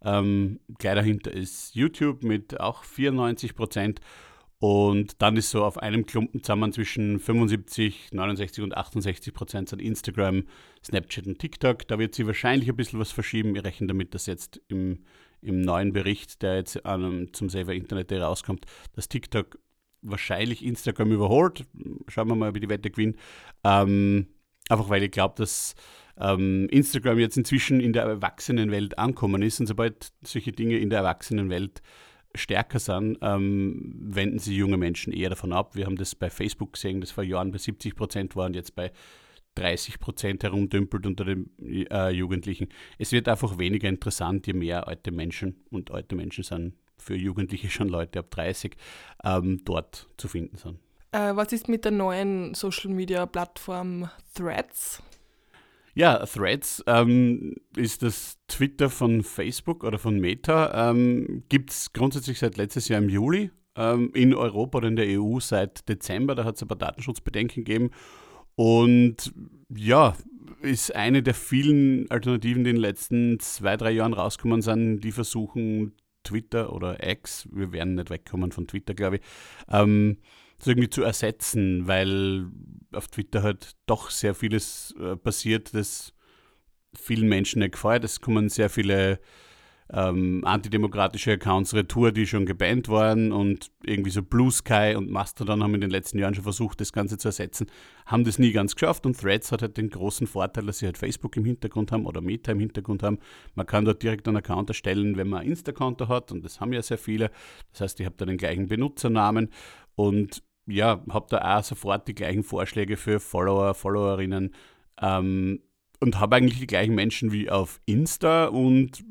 Ähm, 0.00 0.60
gleich 0.78 0.94
dahinter 0.94 1.32
ist 1.32 1.74
YouTube 1.74 2.22
mit 2.22 2.60
auch 2.60 2.84
94 2.84 3.56
Prozent. 3.56 4.00
Und 4.60 5.20
dann 5.20 5.36
ist 5.36 5.50
so 5.50 5.64
auf 5.64 5.76
einem 5.78 6.06
Klumpen 6.06 6.42
zusammen 6.42 6.72
zwischen 6.72 7.18
75, 7.18 8.12
69 8.12 8.62
und 8.62 8.76
68 8.76 9.34
Prozent 9.34 9.68
sind 9.70 9.82
Instagram, 9.82 10.44
Snapchat 10.84 11.26
und 11.26 11.40
TikTok. 11.40 11.88
Da 11.88 11.98
wird 11.98 12.14
sie 12.14 12.28
wahrscheinlich 12.28 12.68
ein 12.68 12.76
bisschen 12.76 13.00
was 13.00 13.10
verschieben. 13.10 13.54
Wir 13.54 13.64
rechnen 13.64 13.88
damit, 13.88 14.14
dass 14.14 14.26
jetzt 14.26 14.62
im, 14.68 15.00
im 15.42 15.60
neuen 15.60 15.92
Bericht, 15.92 16.42
der 16.42 16.56
jetzt 16.56 16.80
ähm, 16.84 17.30
zum 17.32 17.50
Saver 17.50 17.74
Internet 17.74 18.12
rauskommt, 18.12 18.64
dass 18.94 19.08
TikTok 19.08 19.58
wahrscheinlich 20.04 20.64
Instagram 20.64 21.12
überholt. 21.12 21.64
Schauen 22.08 22.28
wir 22.28 22.36
mal, 22.36 22.54
wie 22.54 22.60
die 22.60 22.68
Wette 22.68 22.90
gewinnt. 22.90 23.16
Ähm, 23.64 24.28
einfach 24.68 24.88
weil 24.88 25.02
ich 25.02 25.10
glaube, 25.10 25.34
dass 25.36 25.74
ähm, 26.18 26.68
Instagram 26.70 27.18
jetzt 27.18 27.36
inzwischen 27.36 27.80
in 27.80 27.92
der 27.92 28.04
Erwachsenenwelt 28.04 28.98
ankommen 28.98 29.42
ist 29.42 29.60
und 29.60 29.66
sobald 29.66 30.12
solche 30.22 30.52
Dinge 30.52 30.78
in 30.78 30.90
der 30.90 31.00
Erwachsenenwelt 31.00 31.82
stärker 32.36 32.78
sind, 32.78 33.18
ähm, 33.22 33.94
wenden 33.96 34.38
sich 34.38 34.56
junge 34.56 34.76
Menschen 34.76 35.12
eher 35.12 35.30
davon 35.30 35.52
ab. 35.52 35.76
Wir 35.76 35.86
haben 35.86 35.96
das 35.96 36.14
bei 36.14 36.30
Facebook 36.30 36.74
gesehen, 36.74 37.00
das 37.00 37.10
vor 37.10 37.24
Jahren 37.24 37.52
bei 37.52 37.58
70 37.58 37.94
Prozent 37.94 38.36
war 38.36 38.46
und 38.46 38.56
jetzt 38.56 38.74
bei 38.74 38.92
30 39.56 40.00
Prozent 40.00 40.42
herumdümpelt 40.42 41.06
unter 41.06 41.24
den 41.24 41.50
äh, 41.60 42.10
Jugendlichen. 42.10 42.68
Es 42.98 43.12
wird 43.12 43.28
einfach 43.28 43.58
weniger 43.58 43.88
interessant, 43.88 44.48
je 44.48 44.52
mehr 44.52 44.88
alte 44.88 45.12
Menschen 45.12 45.64
und 45.70 45.92
alte 45.92 46.16
Menschen 46.16 46.42
sind 46.42 46.74
für 46.98 47.14
Jugendliche 47.14 47.70
schon 47.70 47.88
Leute 47.88 48.20
ab 48.20 48.30
30 48.30 48.76
ähm, 49.24 49.60
dort 49.64 50.08
zu 50.16 50.28
finden 50.28 50.56
sind. 50.56 50.78
Äh, 51.12 51.36
was 51.36 51.52
ist 51.52 51.68
mit 51.68 51.84
der 51.84 51.92
neuen 51.92 52.54
Social 52.54 52.90
Media 52.90 53.24
Plattform 53.26 54.08
Threads? 54.34 55.02
Ja, 55.94 56.26
Threads 56.26 56.82
ähm, 56.88 57.54
ist 57.76 58.02
das 58.02 58.36
Twitter 58.48 58.90
von 58.90 59.22
Facebook 59.22 59.84
oder 59.84 59.98
von 59.98 60.18
Meta. 60.18 60.90
Ähm, 60.90 61.44
Gibt 61.48 61.70
es 61.70 61.92
grundsätzlich 61.92 62.40
seit 62.40 62.56
letztes 62.56 62.88
Jahr 62.88 63.00
im 63.00 63.08
Juli. 63.08 63.50
Ähm, 63.76 64.10
in 64.12 64.34
Europa 64.34 64.78
oder 64.78 64.88
in 64.88 64.96
der 64.96 65.20
EU 65.20 65.38
seit 65.38 65.88
Dezember. 65.88 66.34
Da 66.34 66.44
hat 66.44 66.56
es 66.56 66.62
ein 66.62 66.68
paar 66.68 66.78
Datenschutzbedenken 66.78 67.64
gegeben. 67.64 67.90
Und 68.56 69.32
ja, 69.68 70.16
ist 70.62 70.94
eine 70.94 71.22
der 71.22 71.34
vielen 71.34 72.10
Alternativen, 72.10 72.64
die 72.64 72.70
in 72.70 72.76
den 72.76 72.82
letzten 72.82 73.38
zwei, 73.38 73.76
drei 73.76 73.92
Jahren 73.92 74.14
rausgekommen 74.14 74.62
sind, 74.62 75.00
die 75.00 75.12
versuchen, 75.12 75.92
Twitter 76.24 76.72
oder 76.72 77.06
X, 77.06 77.48
wir 77.52 77.72
werden 77.72 77.94
nicht 77.94 78.10
wegkommen 78.10 78.52
von 78.52 78.66
Twitter, 78.66 78.94
glaube 78.94 79.16
ich, 79.16 79.22
ähm, 79.68 80.18
so 80.58 80.70
irgendwie 80.70 80.90
zu 80.90 81.02
ersetzen, 81.02 81.86
weil 81.86 82.46
auf 82.92 83.08
Twitter 83.08 83.42
halt 83.42 83.76
doch 83.86 84.10
sehr 84.10 84.34
vieles 84.34 84.94
äh, 84.98 85.16
passiert, 85.16 85.74
das 85.74 86.14
vielen 86.96 87.28
Menschen 87.28 87.60
nicht 87.60 87.72
gefällt. 87.72 88.04
Es 88.04 88.20
kommen 88.20 88.48
sehr 88.48 88.70
viele 88.70 89.20
ähm, 89.92 90.42
antidemokratische 90.44 91.32
Accounts 91.32 91.74
retour, 91.74 92.10
die 92.10 92.26
schon 92.26 92.46
gebannt 92.46 92.88
waren 92.88 93.32
und 93.32 93.70
irgendwie 93.84 94.10
so 94.10 94.22
Blue 94.22 94.50
Sky 94.50 94.94
und 94.96 95.10
Mastodon 95.10 95.62
haben 95.62 95.74
in 95.74 95.82
den 95.82 95.90
letzten 95.90 96.18
Jahren 96.18 96.34
schon 96.34 96.44
versucht, 96.44 96.80
das 96.80 96.92
Ganze 96.92 97.18
zu 97.18 97.28
ersetzen, 97.28 97.66
haben 98.06 98.24
das 98.24 98.38
nie 98.38 98.52
ganz 98.52 98.74
geschafft 98.74 99.04
und 99.04 99.20
Threads 99.20 99.52
hat 99.52 99.62
halt 99.62 99.76
den 99.76 99.90
großen 99.90 100.26
Vorteil, 100.26 100.64
dass 100.64 100.78
sie 100.78 100.86
halt 100.86 100.96
Facebook 100.96 101.36
im 101.36 101.44
Hintergrund 101.44 101.92
haben 101.92 102.06
oder 102.06 102.22
Meta 102.22 102.52
im 102.52 102.60
Hintergrund 102.60 103.02
haben. 103.02 103.18
Man 103.54 103.66
kann 103.66 103.84
dort 103.84 104.02
direkt 104.02 104.26
einen 104.26 104.38
Account 104.38 104.70
erstellen, 104.70 105.16
wenn 105.16 105.28
man 105.28 105.40
ein 105.40 105.48
Insta-Konto 105.48 106.08
hat 106.08 106.32
und 106.32 106.44
das 106.44 106.60
haben 106.60 106.72
ja 106.72 106.80
sehr 106.80 106.98
viele. 106.98 107.30
Das 107.72 107.82
heißt, 107.82 108.00
ich 108.00 108.06
habe 108.06 108.16
da 108.16 108.24
den 108.24 108.38
gleichen 108.38 108.68
Benutzernamen 108.68 109.50
und 109.96 110.42
ja, 110.66 111.04
habe 111.10 111.26
da 111.28 111.58
auch 111.58 111.64
sofort 111.64 112.08
die 112.08 112.14
gleichen 112.14 112.42
Vorschläge 112.42 112.96
für 112.96 113.20
Follower, 113.20 113.74
Followerinnen 113.74 114.54
ähm, 115.00 115.60
und 116.00 116.20
habe 116.20 116.36
eigentlich 116.36 116.60
die 116.60 116.66
gleichen 116.66 116.94
Menschen 116.94 117.32
wie 117.32 117.50
auf 117.50 117.80
Insta 117.84 118.46
und 118.46 119.04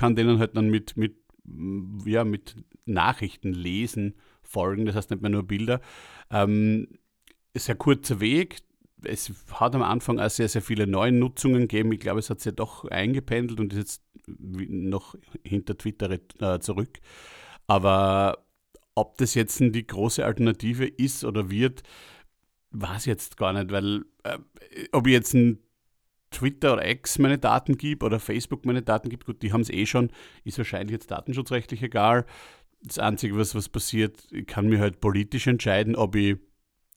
kann 0.00 0.16
denen 0.16 0.38
halt 0.38 0.56
dann 0.56 0.70
mit, 0.70 0.96
mit, 0.96 1.16
ja, 2.06 2.24
mit 2.24 2.56
Nachrichten 2.86 3.52
lesen 3.52 4.14
folgen, 4.42 4.86
das 4.86 4.96
heißt 4.96 5.10
nicht 5.10 5.20
mehr 5.20 5.30
nur 5.30 5.42
Bilder. 5.42 5.82
Ähm, 6.30 6.88
sehr 7.54 7.74
kurzer 7.74 8.18
Weg. 8.18 8.60
Es 9.04 9.30
hat 9.52 9.74
am 9.74 9.82
Anfang 9.82 10.18
auch 10.18 10.30
sehr, 10.30 10.48
sehr 10.48 10.62
viele 10.62 10.86
neue 10.86 11.12
Nutzungen 11.12 11.62
gegeben. 11.62 11.92
Ich 11.92 12.00
glaube, 12.00 12.20
es 12.20 12.30
hat 12.30 12.40
sich 12.40 12.54
doch 12.54 12.86
eingependelt 12.86 13.60
und 13.60 13.74
ist 13.74 13.78
jetzt 13.78 14.02
noch 14.26 15.16
hinter 15.44 15.76
Twitter 15.76 16.18
äh, 16.40 16.60
zurück. 16.60 16.98
Aber 17.66 18.46
ob 18.94 19.18
das 19.18 19.34
jetzt 19.34 19.60
die 19.60 19.86
große 19.86 20.24
Alternative 20.24 20.86
ist 20.86 21.24
oder 21.24 21.50
wird, 21.50 21.82
weiß 22.70 23.02
ich 23.02 23.10
jetzt 23.10 23.36
gar 23.36 23.52
nicht, 23.52 23.70
weil 23.70 24.06
äh, 24.22 24.38
ob 24.92 25.06
ich 25.06 25.12
jetzt 25.12 25.34
ein 25.34 25.58
Twitter 26.30 26.74
oder 26.74 26.88
X 26.88 27.18
meine 27.18 27.38
Daten 27.38 27.76
gebe 27.76 28.06
oder 28.06 28.20
Facebook 28.20 28.64
meine 28.64 28.82
Daten 28.82 29.08
gibt, 29.08 29.26
gut, 29.26 29.42
die 29.42 29.52
haben 29.52 29.62
es 29.62 29.70
eh 29.70 29.86
schon, 29.86 30.10
ist 30.44 30.58
wahrscheinlich 30.58 30.92
jetzt 30.92 31.10
datenschutzrechtlich 31.10 31.82
egal. 31.82 32.24
Das 32.82 32.98
Einzige, 32.98 33.36
was, 33.36 33.54
was 33.54 33.68
passiert, 33.68 34.26
ich 34.30 34.46
kann 34.46 34.68
mir 34.68 34.78
halt 34.78 35.00
politisch 35.00 35.46
entscheiden, 35.46 35.96
ob 35.96 36.14
ich 36.16 36.36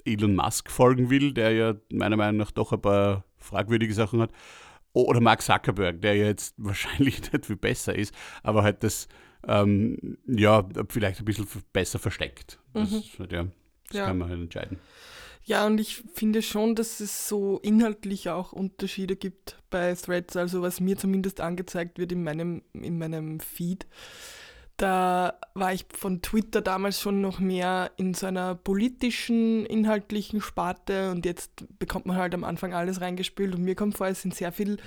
Elon 0.05 0.35
Musk 0.35 0.69
folgen 0.69 1.09
will, 1.09 1.33
der 1.33 1.51
ja 1.53 1.75
meiner 1.91 2.17
Meinung 2.17 2.37
nach 2.37 2.51
doch 2.51 2.71
ein 2.71 2.81
paar 2.81 3.25
fragwürdige 3.37 3.93
Sachen 3.93 4.21
hat, 4.21 4.31
oder 4.93 5.21
Mark 5.21 5.41
Zuckerberg, 5.41 6.01
der 6.01 6.15
ja 6.15 6.25
jetzt 6.25 6.55
wahrscheinlich 6.57 7.31
nicht 7.31 7.45
viel 7.45 7.55
besser 7.55 7.95
ist, 7.95 8.13
aber 8.43 8.63
halt 8.63 8.83
das, 8.83 9.07
ähm, 9.47 10.17
ja, 10.27 10.67
vielleicht 10.89 11.19
ein 11.19 11.25
bisschen 11.25 11.47
besser 11.73 11.99
versteckt. 11.99 12.59
Das, 12.73 12.91
mhm. 12.91 13.27
ja, 13.29 13.43
das 13.87 13.97
ja. 13.97 14.05
kann 14.05 14.17
man 14.17 14.29
halt 14.29 14.41
entscheiden. 14.41 14.79
Ja, 15.45 15.65
und 15.65 15.77
ich 15.79 16.03
finde 16.13 16.41
schon, 16.41 16.73
dass 16.73 17.01
es 17.01 17.27
so 17.27 17.59
inhaltlich 17.59 18.29
auch 18.29 18.53
Unterschiede 18.53 19.17
gibt 19.17 19.57
bei 19.69 19.93
Threads, 19.93 20.37
also 20.37 20.61
was 20.61 20.79
mir 20.79 20.97
zumindest 20.97 21.41
angezeigt 21.41 21.99
wird 21.99 22.13
in 22.13 22.23
meinem, 22.23 22.61
in 22.71 22.97
meinem 22.97 23.41
Feed. 23.41 23.85
Da 24.77 25.37
war 25.53 25.73
ich 25.73 25.85
von 25.93 26.21
Twitter 26.21 26.61
damals 26.61 26.99
schon 26.99 27.21
noch 27.21 27.39
mehr 27.39 27.91
in 27.97 28.13
so 28.13 28.25
einer 28.25 28.55
politischen, 28.55 29.65
inhaltlichen 29.65 30.41
Sparte 30.41 31.11
und 31.11 31.25
jetzt 31.25 31.65
bekommt 31.77 32.05
man 32.05 32.17
halt 32.17 32.33
am 32.33 32.43
Anfang 32.43 32.73
alles 32.73 33.01
reingespielt 33.01 33.53
und 33.53 33.63
mir 33.63 33.75
kommt 33.75 33.97
vor, 33.97 34.07
es 34.07 34.21
sind 34.21 34.33
sehr 34.33 34.51
viel 34.51 34.77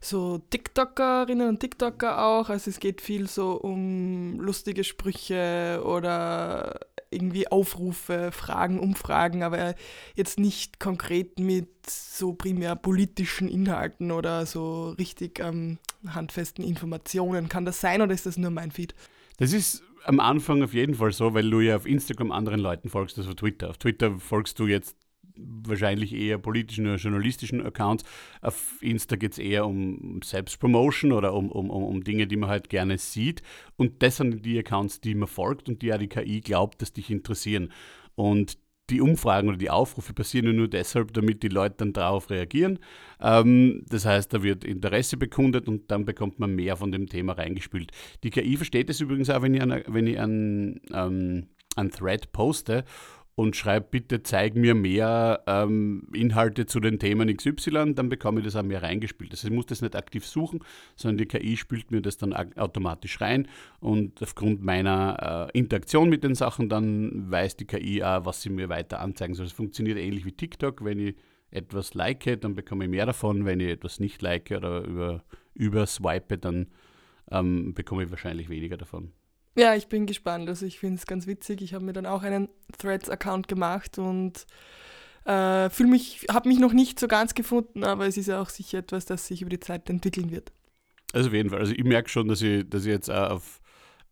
so 0.00 0.38
TikTokerinnen 0.38 1.48
und 1.48 1.60
TikToker 1.60 2.24
auch. 2.24 2.48
Also 2.48 2.70
es 2.70 2.80
geht 2.80 3.00
viel 3.00 3.28
so 3.28 3.52
um 3.52 4.40
lustige 4.40 4.82
Sprüche 4.82 5.82
oder 5.84 6.80
irgendwie 7.10 7.48
Aufrufe, 7.48 8.30
Fragen, 8.32 8.78
Umfragen, 8.78 9.42
aber 9.42 9.74
jetzt 10.14 10.38
nicht 10.38 10.80
konkret 10.80 11.38
mit 11.38 11.68
so 11.88 12.32
primär 12.32 12.76
politischen 12.76 13.48
Inhalten 13.48 14.12
oder 14.12 14.46
so 14.46 14.90
richtig 14.90 15.40
ähm, 15.40 15.78
handfesten 16.06 16.64
Informationen. 16.64 17.48
Kann 17.48 17.64
das 17.64 17.80
sein 17.80 18.00
oder 18.00 18.14
ist 18.14 18.26
das 18.26 18.36
nur 18.36 18.50
mein 18.50 18.70
Feed? 18.70 18.94
Das 19.38 19.52
ist 19.52 19.82
am 20.04 20.20
Anfang 20.20 20.62
auf 20.62 20.72
jeden 20.72 20.94
Fall 20.94 21.12
so, 21.12 21.34
weil 21.34 21.50
du 21.50 21.60
ja 21.60 21.76
auf 21.76 21.86
Instagram 21.86 22.32
anderen 22.32 22.60
Leuten 22.60 22.88
folgst 22.88 23.18
als 23.18 23.26
auf 23.26 23.34
Twitter. 23.34 23.70
Auf 23.70 23.78
Twitter 23.78 24.18
folgst 24.18 24.58
du 24.58 24.66
jetzt 24.66 24.96
wahrscheinlich 25.36 26.14
eher 26.14 26.38
politischen 26.38 26.86
oder 26.86 26.96
journalistischen 26.96 27.64
Accounts. 27.64 28.04
Auf 28.40 28.78
Insta 28.80 29.16
geht 29.16 29.32
es 29.32 29.38
eher 29.38 29.66
um 29.66 30.20
Selbstpromotion 30.22 31.12
oder 31.12 31.34
um, 31.34 31.50
um, 31.50 31.70
um 31.70 32.04
Dinge, 32.04 32.26
die 32.26 32.36
man 32.36 32.50
halt 32.50 32.68
gerne 32.68 32.98
sieht. 32.98 33.42
Und 33.76 34.02
das 34.02 34.16
sind 34.16 34.44
die 34.44 34.58
Accounts, 34.58 35.00
die 35.00 35.14
man 35.14 35.28
folgt 35.28 35.68
und 35.68 35.82
die 35.82 35.86
ja 35.86 35.98
die 35.98 36.08
KI 36.08 36.40
glaubt, 36.40 36.82
dass 36.82 36.92
dich 36.92 37.10
interessieren. 37.10 37.72
Und 38.14 38.58
die 38.90 39.00
Umfragen 39.00 39.48
oder 39.48 39.56
die 39.56 39.70
Aufrufe 39.70 40.12
passieren 40.12 40.56
nur 40.56 40.68
deshalb, 40.68 41.14
damit 41.14 41.42
die 41.42 41.48
Leute 41.48 41.76
dann 41.78 41.92
darauf 41.92 42.30
reagieren. 42.30 42.78
Ähm, 43.20 43.84
das 43.88 44.04
heißt, 44.04 44.32
da 44.34 44.42
wird 44.42 44.64
Interesse 44.64 45.16
bekundet 45.16 45.68
und 45.68 45.90
dann 45.90 46.04
bekommt 46.04 46.38
man 46.38 46.54
mehr 46.54 46.76
von 46.76 46.92
dem 46.92 47.06
Thema 47.06 47.34
reingespült. 47.34 47.92
Die 48.24 48.30
KI 48.30 48.56
versteht 48.56 48.90
es 48.90 49.00
übrigens 49.00 49.30
auch, 49.30 49.42
wenn 49.42 49.54
ich, 49.54 50.18
einen, 50.18 50.80
ähm, 50.92 51.46
einen 51.76 51.90
Thread 51.90 52.32
poste 52.32 52.84
und 53.34 53.56
schreibe 53.56 53.86
bitte, 53.90 54.22
zeig 54.22 54.54
mir 54.54 54.74
mehr 54.74 55.42
ähm, 55.46 56.08
Inhalte 56.12 56.66
zu 56.66 56.80
den 56.80 56.98
Themen 56.98 57.34
XY, 57.34 57.94
dann 57.94 58.08
bekomme 58.08 58.40
ich 58.40 58.44
das 58.44 58.56
auch 58.56 58.62
mehr 58.62 58.82
reingespielt. 58.82 59.30
Also 59.32 59.48
ich 59.48 59.54
muss 59.54 59.66
das 59.66 59.82
nicht 59.82 59.96
aktiv 59.96 60.26
suchen, 60.26 60.60
sondern 60.96 61.18
die 61.18 61.26
KI 61.26 61.56
spült 61.56 61.90
mir 61.90 62.02
das 62.02 62.16
dann 62.16 62.32
automatisch 62.34 63.20
rein 63.20 63.48
und 63.80 64.22
aufgrund 64.22 64.62
meiner 64.62 65.48
äh, 65.54 65.58
Interaktion 65.58 66.10
mit 66.10 66.24
den 66.24 66.34
Sachen 66.34 66.68
dann 66.68 67.30
weiß 67.30 67.56
die 67.56 67.66
KI 67.66 68.02
auch, 68.02 68.24
was 68.24 68.42
sie 68.42 68.50
mir 68.50 68.68
weiter 68.68 69.00
anzeigen 69.00 69.34
soll. 69.34 69.46
Es 69.46 69.52
funktioniert 69.52 69.98
ähnlich 69.98 70.24
wie 70.24 70.32
TikTok, 70.32 70.84
wenn 70.84 70.98
ich 70.98 71.14
etwas 71.50 71.94
like, 71.94 72.40
dann 72.40 72.54
bekomme 72.54 72.84
ich 72.84 72.90
mehr 72.90 73.06
davon, 73.06 73.44
wenn 73.44 73.60
ich 73.60 73.68
etwas 73.68 74.00
nicht 74.00 74.22
like 74.22 74.50
oder 74.50 74.82
über, 74.84 75.24
über 75.54 75.86
swipe, 75.86 76.38
dann 76.38 76.68
ähm, 77.30 77.74
bekomme 77.74 78.04
ich 78.04 78.10
wahrscheinlich 78.10 78.48
weniger 78.48 78.76
davon. 78.76 79.12
Ja, 79.60 79.74
ich 79.74 79.88
bin 79.88 80.06
gespannt. 80.06 80.48
Also 80.48 80.64
ich 80.64 80.78
finde 80.78 80.96
es 80.96 81.04
ganz 81.04 81.26
witzig. 81.26 81.60
Ich 81.60 81.74
habe 81.74 81.84
mir 81.84 81.92
dann 81.92 82.06
auch 82.06 82.22
einen 82.22 82.48
Threads-Account 82.78 83.46
gemacht 83.46 83.98
und 83.98 84.46
äh, 85.26 85.68
mich, 85.82 86.24
habe 86.30 86.48
mich 86.48 86.58
noch 86.58 86.72
nicht 86.72 86.98
so 86.98 87.06
ganz 87.08 87.34
gefunden, 87.34 87.84
aber 87.84 88.06
es 88.06 88.16
ist 88.16 88.28
ja 88.28 88.40
auch 88.40 88.48
sicher 88.48 88.78
etwas, 88.78 89.04
das 89.04 89.26
sich 89.26 89.42
über 89.42 89.50
die 89.50 89.60
Zeit 89.60 89.90
entwickeln 89.90 90.30
wird. 90.30 90.50
Also 91.12 91.28
auf 91.28 91.34
jeden 91.34 91.50
Fall. 91.50 91.58
Also 91.58 91.74
ich 91.74 91.84
merke 91.84 92.08
schon, 92.08 92.28
dass 92.28 92.40
ich, 92.40 92.70
dass 92.70 92.86
ich 92.86 92.88
jetzt 92.88 93.10
auch 93.10 93.32
auf 93.32 93.60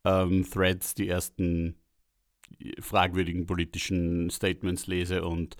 ähm, 0.04 0.46
Threads 0.50 0.94
die 0.94 1.08
ersten 1.08 1.76
fragwürdigen 2.78 3.46
politischen 3.46 4.28
Statements 4.28 4.86
lese 4.86 5.24
und 5.24 5.56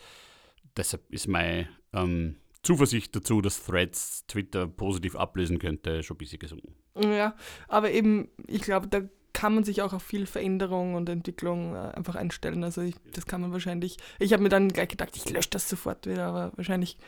deshalb 0.77 1.11
ist 1.11 1.29
meine 1.29 1.67
ähm, 1.95 2.37
Zuversicht 2.63 3.17
dazu, 3.17 3.41
dass 3.41 3.65
Threads 3.65 4.27
Twitter 4.27 4.67
positiv 4.67 5.17
ablösen 5.17 5.59
könnte, 5.59 6.03
schon 6.03 6.17
ein 6.17 6.19
bisschen 6.19 6.41
gesunken. 6.41 6.75
Ja, 6.95 7.37
aber 7.69 7.91
eben, 7.91 8.29
ich 8.47 8.61
glaube, 8.61 8.89
da 8.89 9.01
kann 9.39 9.55
man 9.55 9.63
sich 9.63 9.83
auch 9.83 9.93
auf 9.93 10.03
viel 10.03 10.27
Veränderung 10.27 10.97
und 10.97 11.09
Entwicklung 11.09 11.77
äh, 11.77 11.93
einfach 11.95 12.17
einstellen. 12.17 12.65
Also 12.65 12.81
ich, 12.81 12.97
das 13.15 13.27
kann 13.27 13.41
man 13.41 13.53
wahrscheinlich, 13.53 13.97
ich 14.19 14.33
habe 14.33 14.43
mir 14.43 14.49
dann 14.49 14.67
gleich 14.69 14.89
gedacht, 14.89 15.11
ich 15.15 15.31
lösche 15.31 15.51
das 15.51 15.69
sofort 15.69 16.09
wieder, 16.09 16.27
aber 16.27 16.51
wahrscheinlich 16.57 16.99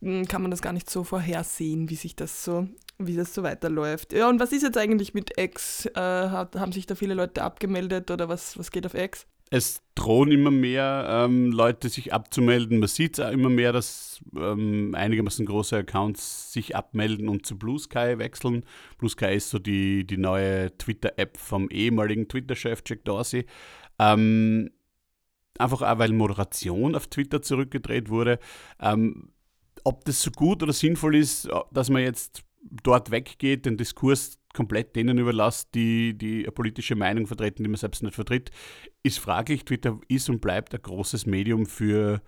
hm, 0.00 0.26
kann 0.26 0.40
man 0.40 0.50
das 0.50 0.62
gar 0.62 0.72
nicht 0.72 0.88
so 0.88 1.04
vorhersehen, 1.04 1.90
wie 1.90 1.94
sich 1.96 2.16
das 2.16 2.42
so, 2.42 2.68
wie 2.96 3.16
das 3.16 3.34
so 3.34 3.42
weiterläuft. 3.42 4.14
Ja, 4.14 4.30
und 4.30 4.40
was 4.40 4.52
ist 4.52 4.62
jetzt 4.62 4.78
eigentlich 4.78 5.12
mit 5.12 5.38
X? 5.38 5.84
Äh, 5.94 6.00
haben 6.00 6.72
sich 6.72 6.86
da 6.86 6.94
viele 6.94 7.12
Leute 7.12 7.42
abgemeldet 7.42 8.10
oder 8.10 8.30
was, 8.30 8.58
was 8.58 8.70
geht 8.70 8.86
auf 8.86 8.94
X? 8.94 9.26
Es 9.52 9.82
drohen 9.94 10.32
immer 10.32 10.50
mehr 10.50 11.06
ähm, 11.10 11.52
Leute 11.52 11.90
sich 11.90 12.14
abzumelden. 12.14 12.78
Man 12.78 12.88
sieht 12.88 13.18
es 13.18 13.24
auch 13.24 13.30
immer 13.30 13.50
mehr, 13.50 13.70
dass 13.74 14.22
ähm, 14.34 14.94
einigermaßen 14.94 15.44
große 15.44 15.76
Accounts 15.76 16.54
sich 16.54 16.74
abmelden 16.74 17.28
und 17.28 17.44
zu 17.44 17.58
Blue 17.58 17.78
Sky 17.78 18.16
wechseln. 18.16 18.64
Blue 18.96 19.10
Sky 19.10 19.34
ist 19.34 19.50
so 19.50 19.58
die, 19.58 20.06
die 20.06 20.16
neue 20.16 20.74
Twitter-App 20.78 21.36
vom 21.36 21.68
ehemaligen 21.68 22.28
Twitter-Chef 22.28 22.80
Jack 22.86 23.04
Dorsey. 23.04 23.44
Ähm, 23.98 24.70
einfach 25.58 25.82
auch, 25.82 25.98
weil 25.98 26.12
Moderation 26.12 26.94
auf 26.94 27.08
Twitter 27.08 27.42
zurückgedreht 27.42 28.08
wurde. 28.08 28.38
Ähm, 28.80 29.32
ob 29.84 30.06
das 30.06 30.22
so 30.22 30.30
gut 30.30 30.62
oder 30.62 30.72
sinnvoll 30.72 31.14
ist, 31.14 31.46
dass 31.70 31.90
man 31.90 32.00
jetzt 32.00 32.42
dort 32.82 33.10
weggeht, 33.10 33.66
den 33.66 33.76
Diskurs 33.76 34.38
komplett 34.52 34.94
denen 34.96 35.18
überlässt, 35.18 35.74
die, 35.74 36.16
die 36.16 36.42
eine 36.42 36.52
politische 36.52 36.94
Meinung 36.94 37.26
vertreten, 37.26 37.62
die 37.62 37.68
man 37.68 37.76
selbst 37.76 38.02
nicht 38.02 38.14
vertritt, 38.14 38.50
ist 39.02 39.18
fraglich. 39.18 39.64
Twitter 39.64 39.98
ist 40.08 40.28
und 40.28 40.40
bleibt 40.40 40.74
ein 40.74 40.82
großes 40.82 41.26
Medium 41.26 41.66
für 41.66 42.22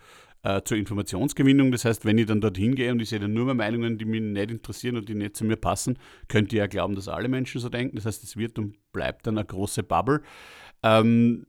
äh, 0.45 0.63
zur 0.63 0.77
Informationsgewinnung. 0.77 1.73
Das 1.73 1.85
heißt, 1.85 2.05
wenn 2.05 2.19
ich 2.19 2.27
dann 2.27 2.41
dorthin 2.41 2.75
gehe 2.75 2.93
und 2.93 3.01
ich 3.01 3.09
sehe 3.09 3.19
dann 3.19 3.33
nur 3.33 3.47
mehr 3.47 3.55
Meinungen, 3.55 3.99
die 3.99 4.05
mich 4.05 4.21
nicht 4.21 4.51
interessieren 4.51 4.97
und 4.97 5.09
die 5.09 5.15
nicht 5.15 5.37
zu 5.37 5.45
mir 5.45 5.57
passen, 5.57 5.99
könnt 6.29 6.53
ihr 6.53 6.59
ja 6.61 6.67
glauben, 6.67 6.95
dass 6.95 7.09
alle 7.09 7.29
Menschen 7.29 7.61
so 7.61 7.69
denken. 7.69 7.97
Das 7.97 8.07
heißt, 8.07 8.23
es 8.23 8.37
wird 8.37 8.59
und 8.59 8.77
bleibt 8.93 9.27
dann 9.27 9.39
eine 9.39 9.47
große 9.47 9.83
Bubble. 9.83 10.23
Ähm, 10.83 11.47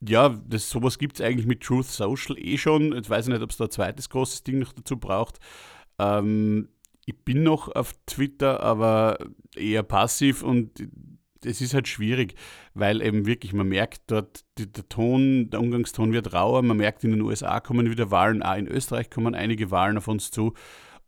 ja, 0.00 0.30
das, 0.48 0.68
sowas 0.68 0.98
gibt 0.98 1.20
es 1.20 1.24
eigentlich 1.24 1.46
mit 1.46 1.62
Truth 1.62 1.86
Social 1.86 2.36
eh 2.38 2.58
schon. 2.58 2.92
Jetzt 2.92 3.10
weiß 3.10 3.26
ich 3.26 3.32
nicht, 3.32 3.42
ob 3.42 3.50
es 3.50 3.56
da 3.58 3.64
ein 3.64 3.70
zweites 3.70 4.08
großes 4.08 4.42
Ding 4.42 4.58
noch 4.58 4.72
dazu 4.72 4.96
braucht. 4.96 5.38
Ähm, 5.98 6.68
ich 7.04 7.24
bin 7.24 7.42
noch 7.42 7.74
auf 7.74 7.94
Twitter, 8.06 8.60
aber 8.60 9.18
eher 9.56 9.82
passiv 9.82 10.42
und 10.42 10.70
es 11.44 11.60
ist 11.60 11.74
halt 11.74 11.88
schwierig, 11.88 12.36
weil 12.74 13.02
eben 13.02 13.26
wirklich, 13.26 13.52
man 13.52 13.68
merkt 13.68 14.02
dort, 14.06 14.44
die, 14.58 14.70
der 14.70 14.88
Ton, 14.88 15.50
der 15.50 15.60
Umgangston 15.60 16.12
wird 16.12 16.32
rauer, 16.32 16.62
man 16.62 16.76
merkt, 16.76 17.02
in 17.02 17.10
den 17.10 17.22
USA 17.22 17.58
kommen 17.58 17.90
wieder 17.90 18.10
Wahlen, 18.12 18.42
auch 18.42 18.56
in 18.56 18.68
Österreich 18.68 19.10
kommen 19.10 19.34
einige 19.34 19.70
Wahlen 19.70 19.98
auf 19.98 20.06
uns 20.06 20.30
zu 20.30 20.54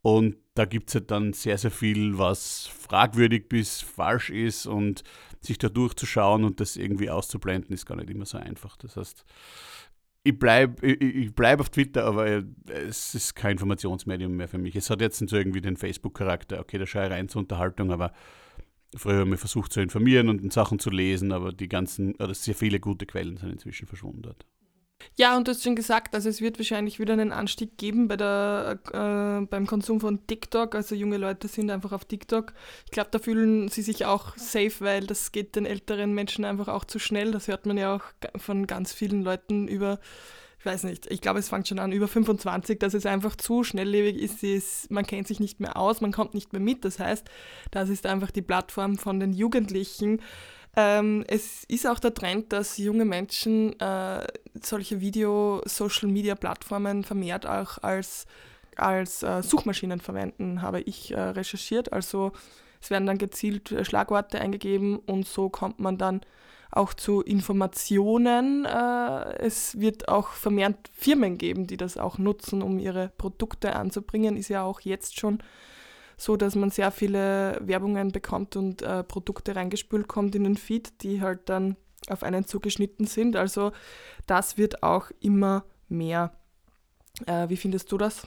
und 0.02 0.36
da 0.54 0.66
gibt 0.66 0.90
es 0.90 0.96
halt 0.96 1.10
dann 1.10 1.32
sehr, 1.32 1.56
sehr 1.56 1.70
viel, 1.70 2.18
was 2.18 2.66
fragwürdig 2.66 3.48
bis 3.48 3.80
falsch 3.80 4.30
ist 4.30 4.66
und 4.66 5.02
sich 5.40 5.58
da 5.58 5.68
durchzuschauen 5.68 6.44
und 6.44 6.60
das 6.60 6.76
irgendwie 6.76 7.10
auszublenden, 7.10 7.72
ist 7.72 7.86
gar 7.86 7.96
nicht 7.96 8.10
immer 8.10 8.26
so 8.26 8.38
einfach. 8.38 8.76
Das 8.76 8.96
heißt, 8.96 9.24
ich 10.24 10.38
bleibe 10.38 10.84
ich, 10.86 11.00
ich 11.00 11.34
bleib 11.34 11.60
auf 11.60 11.68
Twitter, 11.68 12.04
aber 12.04 12.42
es 12.88 13.14
ist 13.14 13.34
kein 13.34 13.52
Informationsmedium 13.52 14.34
mehr 14.34 14.48
für 14.48 14.58
mich. 14.58 14.74
Es 14.74 14.88
hat 14.88 15.02
jetzt 15.02 15.18
so 15.28 15.36
irgendwie 15.36 15.60
den 15.60 15.76
Facebook-Charakter. 15.76 16.60
Okay, 16.60 16.78
da 16.78 16.86
schaue 16.86 17.04
ich 17.04 17.10
rein 17.10 17.28
zur 17.28 17.42
Unterhaltung, 17.42 17.92
aber 17.92 18.12
früher 18.96 19.20
haben 19.20 19.30
wir 19.30 19.38
versucht 19.38 19.72
zu 19.72 19.80
informieren 19.80 20.30
und 20.30 20.50
Sachen 20.52 20.78
zu 20.78 20.90
lesen, 20.90 21.30
aber 21.30 21.52
die 21.52 21.68
ganzen, 21.68 22.14
oder 22.14 22.34
sehr 22.34 22.54
viele 22.54 22.80
gute 22.80 23.04
Quellen 23.04 23.36
sind 23.36 23.50
inzwischen 23.50 23.86
verschwunden 23.86 24.22
dort. 24.22 24.46
Ja, 25.16 25.36
und 25.36 25.46
du 25.46 25.52
hast 25.52 25.62
schon 25.62 25.76
gesagt, 25.76 26.14
also 26.14 26.28
es 26.28 26.40
wird 26.40 26.58
wahrscheinlich 26.58 26.98
wieder 26.98 27.12
einen 27.12 27.32
Anstieg 27.32 27.78
geben 27.78 28.08
bei 28.08 28.16
der, 28.16 28.78
äh, 28.92 29.46
beim 29.46 29.66
Konsum 29.66 30.00
von 30.00 30.26
TikTok. 30.26 30.74
Also 30.74 30.94
junge 30.94 31.16
Leute 31.16 31.48
sind 31.48 31.70
einfach 31.70 31.92
auf 31.92 32.04
TikTok. 32.04 32.52
Ich 32.86 32.90
glaube, 32.90 33.10
da 33.10 33.18
fühlen 33.18 33.68
sie 33.68 33.82
sich 33.82 34.06
auch 34.06 34.36
safe, 34.36 34.74
weil 34.80 35.06
das 35.06 35.32
geht 35.32 35.56
den 35.56 35.66
älteren 35.66 36.12
Menschen 36.12 36.44
einfach 36.44 36.68
auch 36.68 36.84
zu 36.84 36.98
schnell. 36.98 37.32
Das 37.32 37.48
hört 37.48 37.66
man 37.66 37.78
ja 37.78 37.94
auch 37.94 38.02
von 38.36 38.66
ganz 38.66 38.92
vielen 38.92 39.22
Leuten 39.22 39.68
über, 39.68 40.00
ich 40.58 40.66
weiß 40.66 40.84
nicht, 40.84 41.10
ich 41.10 41.20
glaube, 41.20 41.38
es 41.38 41.48
fängt 41.48 41.68
schon 41.68 41.78
an, 41.78 41.92
über 41.92 42.08
25, 42.08 42.78
dass 42.78 42.94
es 42.94 43.06
einfach 43.06 43.36
zu 43.36 43.64
schnelllebig 43.64 44.16
ist. 44.16 44.42
ist. 44.42 44.90
Man 44.90 45.06
kennt 45.06 45.28
sich 45.28 45.38
nicht 45.38 45.60
mehr 45.60 45.76
aus, 45.76 46.00
man 46.00 46.12
kommt 46.12 46.34
nicht 46.34 46.52
mehr 46.52 46.62
mit. 46.62 46.84
Das 46.84 46.98
heißt, 46.98 47.26
das 47.70 47.88
ist 47.88 48.06
einfach 48.06 48.30
die 48.30 48.42
Plattform 48.42 48.96
von 48.96 49.20
den 49.20 49.32
Jugendlichen 49.32 50.20
ähm, 50.76 51.24
es 51.28 51.64
ist 51.64 51.86
auch 51.86 51.98
der 51.98 52.14
Trend, 52.14 52.52
dass 52.52 52.78
junge 52.78 53.04
Menschen 53.04 53.78
äh, 53.80 54.26
solche 54.62 55.00
Video-Social-Media-Plattformen 55.00 57.04
vermehrt 57.04 57.46
auch 57.46 57.78
als, 57.82 58.26
als 58.76 59.22
äh, 59.22 59.42
Suchmaschinen 59.42 60.00
verwenden, 60.00 60.62
habe 60.62 60.80
ich 60.80 61.12
äh, 61.12 61.20
recherchiert. 61.20 61.92
Also 61.92 62.32
es 62.80 62.90
werden 62.90 63.06
dann 63.06 63.18
gezielt 63.18 63.72
äh, 63.72 63.84
Schlagworte 63.84 64.40
eingegeben 64.40 64.98
und 64.98 65.26
so 65.26 65.48
kommt 65.48 65.80
man 65.80 65.96
dann 65.96 66.20
auch 66.70 66.92
zu 66.92 67.22
Informationen. 67.22 68.64
Äh, 68.64 69.38
es 69.38 69.78
wird 69.78 70.08
auch 70.08 70.28
vermehrt 70.28 70.90
Firmen 70.92 71.38
geben, 71.38 71.66
die 71.66 71.76
das 71.76 71.96
auch 71.96 72.18
nutzen, 72.18 72.62
um 72.62 72.78
ihre 72.78 73.10
Produkte 73.16 73.76
anzubringen. 73.76 74.36
Ist 74.36 74.48
ja 74.48 74.64
auch 74.64 74.80
jetzt 74.80 75.18
schon 75.18 75.38
so, 76.16 76.36
dass 76.36 76.54
man 76.54 76.70
sehr 76.70 76.90
viele 76.90 77.60
Werbungen 77.62 78.12
bekommt 78.12 78.56
und 78.56 78.82
äh, 78.82 79.02
Produkte 79.02 79.56
reingespült 79.56 80.08
kommt 80.08 80.34
in 80.34 80.44
den 80.44 80.56
Feed, 80.56 81.02
die 81.02 81.20
halt 81.20 81.48
dann 81.48 81.76
auf 82.08 82.22
einen 82.22 82.46
zugeschnitten 82.46 83.06
sind. 83.06 83.36
Also 83.36 83.72
das 84.26 84.58
wird 84.58 84.82
auch 84.82 85.10
immer 85.20 85.64
mehr. 85.88 86.32
Äh, 87.26 87.48
wie 87.48 87.56
findest 87.56 87.90
du 87.92 87.98
das? 87.98 88.26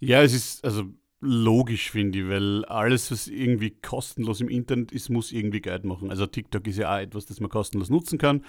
Ja, 0.00 0.22
es 0.22 0.32
ist 0.32 0.64
also 0.64 0.84
logisch, 1.20 1.90
finde 1.90 2.20
ich, 2.20 2.28
weil 2.28 2.64
alles, 2.66 3.10
was 3.10 3.26
irgendwie 3.26 3.70
kostenlos 3.70 4.40
im 4.40 4.48
Internet 4.48 4.92
ist, 4.92 5.08
muss 5.08 5.32
irgendwie 5.32 5.60
Geld 5.60 5.84
machen. 5.84 6.10
Also 6.10 6.26
TikTok 6.26 6.66
ist 6.66 6.78
ja 6.78 6.94
auch 6.94 7.00
etwas, 7.00 7.26
das 7.26 7.40
man 7.40 7.50
kostenlos 7.50 7.90
nutzen 7.90 8.18
kann. 8.18 8.44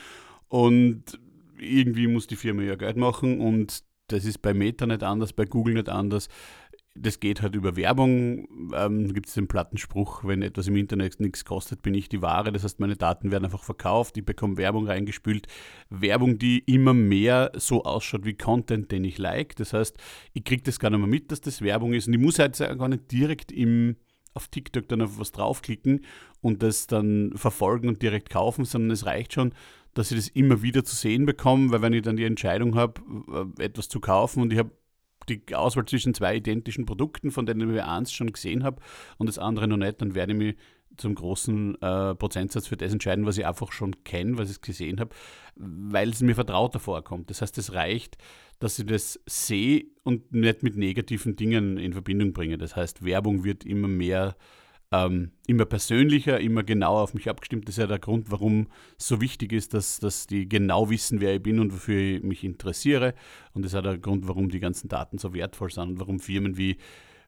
Und 0.47 1.19
irgendwie 1.59 2.07
muss 2.07 2.27
die 2.27 2.35
Firma 2.35 2.61
ja 2.61 2.75
Geld 2.75 2.97
machen 2.97 3.41
und 3.41 3.83
das 4.07 4.25
ist 4.25 4.41
bei 4.41 4.53
Meta 4.53 4.87
nicht 4.87 5.03
anders, 5.03 5.33
bei 5.33 5.45
Google 5.45 5.75
nicht 5.75 5.89
anders 5.89 6.29
das 7.01 7.19
geht 7.19 7.41
halt 7.41 7.55
über 7.55 7.75
Werbung. 7.75 8.47
Ähm, 8.73 9.13
gibt 9.13 9.27
es 9.27 9.33
den 9.33 9.47
Plattenspruch, 9.47 10.23
wenn 10.23 10.41
etwas 10.41 10.67
im 10.67 10.75
Internet 10.75 11.19
nichts 11.19 11.45
kostet, 11.45 11.81
bin 11.81 11.93
ich 11.93 12.09
die 12.09 12.21
Ware. 12.21 12.51
Das 12.51 12.63
heißt, 12.63 12.79
meine 12.79 12.95
Daten 12.95 13.31
werden 13.31 13.45
einfach 13.45 13.63
verkauft, 13.63 14.17
ich 14.17 14.25
bekomme 14.25 14.57
Werbung 14.57 14.87
reingespült. 14.87 15.47
Werbung, 15.89 16.37
die 16.37 16.59
immer 16.59 16.93
mehr 16.93 17.51
so 17.55 17.83
ausschaut 17.83 18.25
wie 18.25 18.35
Content, 18.35 18.91
den 18.91 19.03
ich 19.03 19.17
like. 19.17 19.55
Das 19.55 19.73
heißt, 19.73 19.97
ich 20.33 20.43
kriege 20.43 20.63
das 20.63 20.79
gar 20.79 20.89
nicht 20.89 20.99
mehr 20.99 21.07
mit, 21.07 21.31
dass 21.31 21.41
das 21.41 21.61
Werbung 21.61 21.93
ist. 21.93 22.07
Und 22.07 22.13
ich 22.13 22.19
muss 22.19 22.39
halt 22.39 22.57
gar 22.57 22.87
nicht 22.87 23.11
direkt 23.11 23.51
im, 23.51 23.95
auf 24.33 24.47
TikTok 24.47 24.87
dann 24.89 25.01
auf 25.01 25.19
was 25.19 25.31
draufklicken 25.31 26.05
und 26.41 26.63
das 26.63 26.87
dann 26.87 27.31
verfolgen 27.35 27.87
und 27.87 28.01
direkt 28.01 28.29
kaufen, 28.29 28.65
sondern 28.65 28.91
es 28.91 29.05
reicht 29.05 29.33
schon, 29.33 29.53
dass 29.93 30.11
ich 30.11 30.17
das 30.17 30.27
immer 30.29 30.61
wieder 30.61 30.83
zu 30.83 30.95
sehen 30.95 31.25
bekomme, 31.25 31.71
weil 31.71 31.81
wenn 31.81 31.93
ich 31.93 32.03
dann 32.03 32.17
die 32.17 32.23
Entscheidung 32.23 32.75
habe, 32.75 33.01
äh, 33.57 33.63
etwas 33.63 33.89
zu 33.89 33.99
kaufen 33.99 34.41
und 34.41 34.53
ich 34.53 34.59
habe 34.59 34.71
die 35.29 35.55
Auswahl 35.55 35.85
zwischen 35.85 36.13
zwei 36.13 36.35
identischen 36.35 36.85
Produkten, 36.85 37.31
von 37.31 37.45
denen 37.45 37.73
ich 37.73 37.81
eins 37.81 38.11
schon 38.11 38.31
gesehen 38.31 38.63
habe 38.63 38.81
und 39.17 39.27
das 39.27 39.39
andere 39.39 39.67
noch 39.67 39.77
nicht, 39.77 40.01
dann 40.01 40.15
werde 40.15 40.33
ich 40.33 40.37
mich 40.37 40.55
zum 40.97 41.15
großen 41.15 41.81
äh, 41.81 42.15
Prozentsatz 42.15 42.67
für 42.67 42.77
das 42.77 42.91
entscheiden, 42.91 43.25
was 43.25 43.37
ich 43.37 43.45
einfach 43.45 43.71
schon 43.71 44.03
kenne, 44.03 44.37
was 44.37 44.51
ich 44.51 44.61
gesehen 44.61 44.99
habe, 44.99 45.15
weil 45.55 46.09
es 46.09 46.21
mir 46.21 46.35
vertrauter 46.35 46.79
vorkommt. 46.79 47.29
Das 47.29 47.41
heißt, 47.41 47.57
es 47.57 47.73
reicht, 47.73 48.17
dass 48.59 48.79
ich 48.79 48.85
das 48.85 49.19
sehe 49.25 49.85
und 50.03 50.33
nicht 50.33 50.63
mit 50.63 50.75
negativen 50.75 51.35
Dingen 51.35 51.77
in 51.77 51.93
Verbindung 51.93 52.33
bringe. 52.33 52.57
Das 52.57 52.75
heißt, 52.75 53.05
Werbung 53.05 53.43
wird 53.43 53.65
immer 53.65 53.87
mehr 53.87 54.35
ähm, 54.91 55.31
immer 55.45 55.65
persönlicher, 55.65 56.39
immer 56.39 56.63
genauer 56.63 57.01
auf 57.01 57.13
mich 57.13 57.29
abgestimmt. 57.29 57.67
Das 57.67 57.75
ist 57.75 57.81
ja 57.81 57.87
der 57.87 57.99
Grund, 57.99 58.31
warum 58.31 58.67
es 58.97 59.07
so 59.07 59.21
wichtig 59.21 59.53
ist, 59.53 59.73
dass, 59.73 59.99
dass 59.99 60.25
die 60.25 60.49
genau 60.49 60.89
wissen, 60.89 61.21
wer 61.21 61.35
ich 61.35 61.43
bin 61.43 61.59
und 61.59 61.73
wofür 61.73 61.99
ich 61.99 62.23
mich 62.23 62.43
interessiere. 62.43 63.13
Und 63.53 63.63
das 63.63 63.71
ist 63.71 63.75
ja 63.75 63.81
der 63.81 63.97
Grund, 63.97 64.27
warum 64.27 64.49
die 64.49 64.59
ganzen 64.59 64.87
Daten 64.87 65.17
so 65.17 65.33
wertvoll 65.33 65.69
sind 65.69 65.89
und 65.89 65.99
warum 65.99 66.19
Firmen 66.19 66.57
wie 66.57 66.77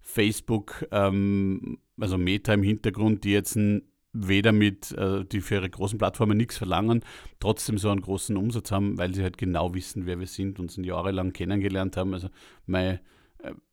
Facebook, 0.01 0.87
ähm, 0.91 1.77
also 1.99 2.17
Meta 2.17 2.53
im 2.53 2.63
Hintergrund, 2.63 3.23
die 3.23 3.31
jetzt 3.31 3.55
ein, 3.55 3.83
weder 4.13 4.51
mit, 4.51 4.91
äh, 4.93 5.23
die 5.23 5.41
für 5.41 5.55
ihre 5.55 5.69
großen 5.69 5.99
Plattformen 5.99 6.37
nichts 6.37 6.57
verlangen, 6.57 7.01
trotzdem 7.39 7.77
so 7.77 7.89
einen 7.89 8.01
großen 8.01 8.35
Umsatz 8.35 8.71
haben, 8.71 8.97
weil 8.97 9.13
sie 9.13 9.21
halt 9.21 9.37
genau 9.37 9.73
wissen, 9.75 10.05
wer 10.07 10.19
wir 10.19 10.27
sind 10.27 10.59
und 10.59 10.75
uns 10.75 10.85
jahrelang 10.85 11.31
kennengelernt 11.31 11.95
haben. 11.95 12.13
Also 12.13 12.29
mein 12.65 12.99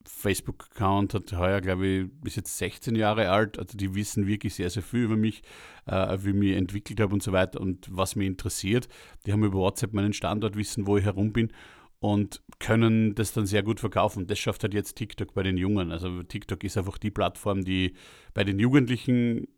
Facebook-Account 0.05 1.15
hat 1.15 1.33
heuer, 1.33 1.61
glaube 1.61 1.87
ich, 1.87 2.11
bis 2.23 2.37
jetzt 2.37 2.57
16 2.59 2.95
Jahre 2.95 3.31
alt. 3.31 3.59
Also 3.59 3.77
die 3.77 3.95
wissen 3.95 4.27
wirklich 4.27 4.55
sehr, 4.55 4.71
sehr 4.71 4.83
viel 4.83 5.05
über 5.05 5.17
mich, 5.17 5.43
äh, 5.87 6.19
wie 6.21 6.31
ich 6.31 6.35
mich 6.35 6.57
entwickelt 6.57 7.01
habe 7.01 7.15
und 7.15 7.23
so 7.23 7.33
weiter 7.33 7.61
und 7.61 7.89
was 7.91 8.17
mich 8.17 8.27
interessiert. 8.27 8.89
Die 9.27 9.33
haben 9.33 9.45
über 9.45 9.59
WhatsApp 9.59 9.93
meinen 9.93 10.13
Standort, 10.13 10.57
wissen, 10.57 10.87
wo 10.87 10.97
ich 10.97 11.05
herum 11.05 11.33
bin 11.33 11.53
und 12.01 12.43
können 12.59 13.15
das 13.15 13.33
dann 13.33 13.47
sehr 13.47 13.63
gut 13.63 13.81
verkaufen. 13.81 14.27
Das 14.27 14.39
schafft 14.39 14.63
halt 14.63 14.75
jetzt 14.75 14.97
TikTok 14.97 15.35
bei 15.35 15.43
den 15.43 15.57
Jungen. 15.57 15.93
Also 15.93 16.23
TikTok 16.23 16.63
ist 16.65 16.79
einfach 16.79 16.99
die 16.99 17.11
Plattform, 17.11 17.65
die 17.65 17.95
bei 18.35 18.45
den 18.45 18.59
Jugendlichen, 18.59 19.49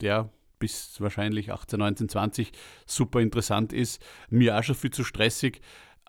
der 0.00 0.30
bis 0.58 1.00
wahrscheinlich 1.00 1.50
18, 1.50 1.78
19, 1.78 2.08
20 2.08 2.52
super 2.86 3.20
interessant 3.20 3.72
ist. 3.72 4.00
Mir 4.30 4.56
auch 4.56 4.62
schon 4.62 4.76
viel 4.76 4.92
zu 4.92 5.02
stressig 5.02 5.60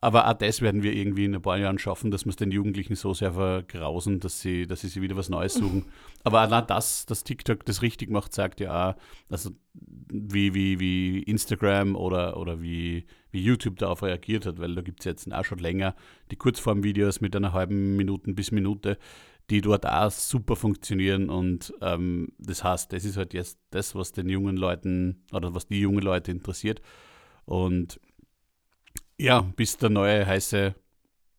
aber 0.04 0.28
auch 0.30 0.34
das 0.34 0.62
werden 0.62 0.84
wir 0.84 0.94
irgendwie 0.94 1.24
in 1.24 1.34
ein 1.34 1.42
paar 1.42 1.58
Jahren 1.58 1.80
schaffen, 1.80 2.12
dass 2.12 2.26
wir 2.26 2.32
es 2.32 2.36
den 2.36 2.52
Jugendlichen 2.52 2.96
so 2.96 3.14
sehr 3.14 3.32
vergrausen, 3.32 4.20
dass 4.20 4.42
sie, 4.42 4.68
dass 4.68 4.82
sie 4.82 4.90
sich 4.90 5.02
wieder 5.02 5.16
was 5.16 5.30
Neues 5.30 5.54
suchen. 5.54 5.86
Aber 6.26 6.44
auch 6.44 6.62
das, 6.66 7.06
dass 7.06 7.24
TikTok 7.24 7.64
das 7.64 7.82
richtig 7.82 8.10
macht, 8.10 8.34
sagt 8.34 8.60
ja 8.60 8.92
auch, 8.92 8.96
also 9.30 9.52
wie, 9.74 10.54
wie, 10.54 10.82
wie 10.82 11.24
Instagram 11.24 11.96
oder, 11.96 12.36
oder 12.36 12.62
wie, 12.62 13.06
wie 13.32 13.42
YouTube 13.42 13.78
darauf 13.78 14.04
reagiert 14.04 14.46
hat, 14.46 14.60
weil 14.60 14.76
da 14.76 14.82
gibt 14.82 15.00
es 15.00 15.06
jetzt 15.06 15.34
auch 15.34 15.46
schon 15.46 15.60
länger 15.60 15.96
die 16.32 16.36
Kurzformvideos 16.36 17.22
mit 17.22 17.34
einer 17.34 17.54
halben 17.54 17.96
Minute 17.96 18.34
bis 18.34 18.52
Minute, 18.52 18.98
die 19.50 19.62
dort 19.62 19.86
auch 19.86 20.12
super 20.12 20.58
funktionieren. 20.58 21.30
Und 21.30 21.74
ähm, 21.80 22.28
das 22.40 22.62
heißt, 22.62 22.92
das 22.92 23.06
ist 23.06 23.16
halt 23.16 23.34
jetzt 23.34 23.58
das, 23.70 23.96
was 23.96 24.12
den 24.12 24.28
jungen 24.28 24.58
Leuten 24.58 25.24
oder 25.32 25.56
was 25.56 25.68
die 25.68 25.80
jungen 25.80 26.04
Leute 26.04 26.32
interessiert. 26.32 26.82
Und 27.46 28.02
ja, 29.18 29.42
bis 29.42 29.78
der 29.78 29.90
neue 29.90 30.26
heiße 30.26 30.76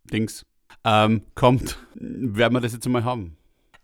Dings 0.04 0.44
ähm, 0.84 1.22
kommt, 1.34 1.78
werden 1.94 2.54
wir 2.54 2.60
das 2.60 2.72
jetzt 2.72 2.88
mal 2.88 3.04
haben. 3.04 3.36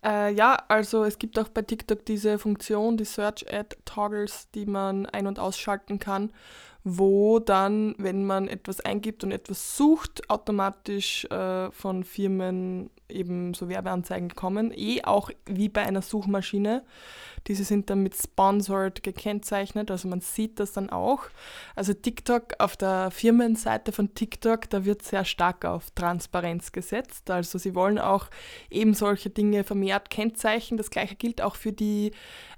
Äh, 0.04 0.32
ja, 0.32 0.56
also 0.68 1.04
es 1.04 1.18
gibt 1.18 1.38
auch 1.38 1.48
bei 1.48 1.62
TikTok 1.62 2.04
diese 2.06 2.38
Funktion, 2.38 2.96
die 2.96 3.04
Search 3.04 3.52
Ad 3.52 3.76
Toggles, 3.84 4.48
die 4.54 4.66
man 4.66 5.06
ein- 5.06 5.26
und 5.26 5.38
ausschalten 5.38 5.98
kann, 5.98 6.32
wo 6.84 7.38
dann, 7.38 7.94
wenn 7.98 8.24
man 8.24 8.48
etwas 8.48 8.80
eingibt 8.80 9.24
und 9.24 9.32
etwas 9.32 9.76
sucht, 9.76 10.30
automatisch 10.30 11.26
äh, 11.26 11.70
von 11.70 12.04
Firmen 12.04 12.90
eben 13.10 13.54
so 13.54 13.68
Werbeanzeigen 13.68 14.34
kommen. 14.34 14.72
Eh 14.74 15.02
auch 15.04 15.30
wie 15.46 15.68
bei 15.68 15.82
einer 15.82 16.02
Suchmaschine. 16.02 16.82
Diese 17.46 17.64
sind 17.64 17.88
dann 17.88 18.02
mit 18.02 18.14
Sponsored 18.14 19.02
gekennzeichnet, 19.02 19.90
also 19.90 20.08
man 20.08 20.20
sieht 20.20 20.60
das 20.60 20.72
dann 20.72 20.90
auch. 20.90 21.22
Also 21.74 21.94
TikTok 21.94 22.54
auf 22.58 22.76
der 22.76 23.10
Firmenseite 23.10 23.92
von 23.92 24.14
TikTok, 24.14 24.68
da 24.68 24.84
wird 24.84 25.02
sehr 25.02 25.24
stark 25.24 25.64
auf 25.64 25.90
Transparenz 25.92 26.72
gesetzt. 26.72 27.30
Also 27.30 27.58
sie 27.58 27.74
wollen 27.74 27.98
auch 27.98 28.26
eben 28.68 28.92
solche 28.92 29.30
Dinge 29.30 29.64
vermehrt 29.64 30.10
kennzeichnen. 30.10 30.76
Das 30.76 30.90
gleiche 30.90 31.14
gilt 31.14 31.40
auch 31.40 31.56
für 31.56 31.72
die 31.72 32.12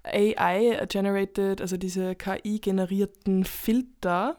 AI-generated, 0.05 1.61
also 1.61 1.77
diese 1.77 2.17
KI-generierten 2.17 3.45
Filter. 3.45 4.37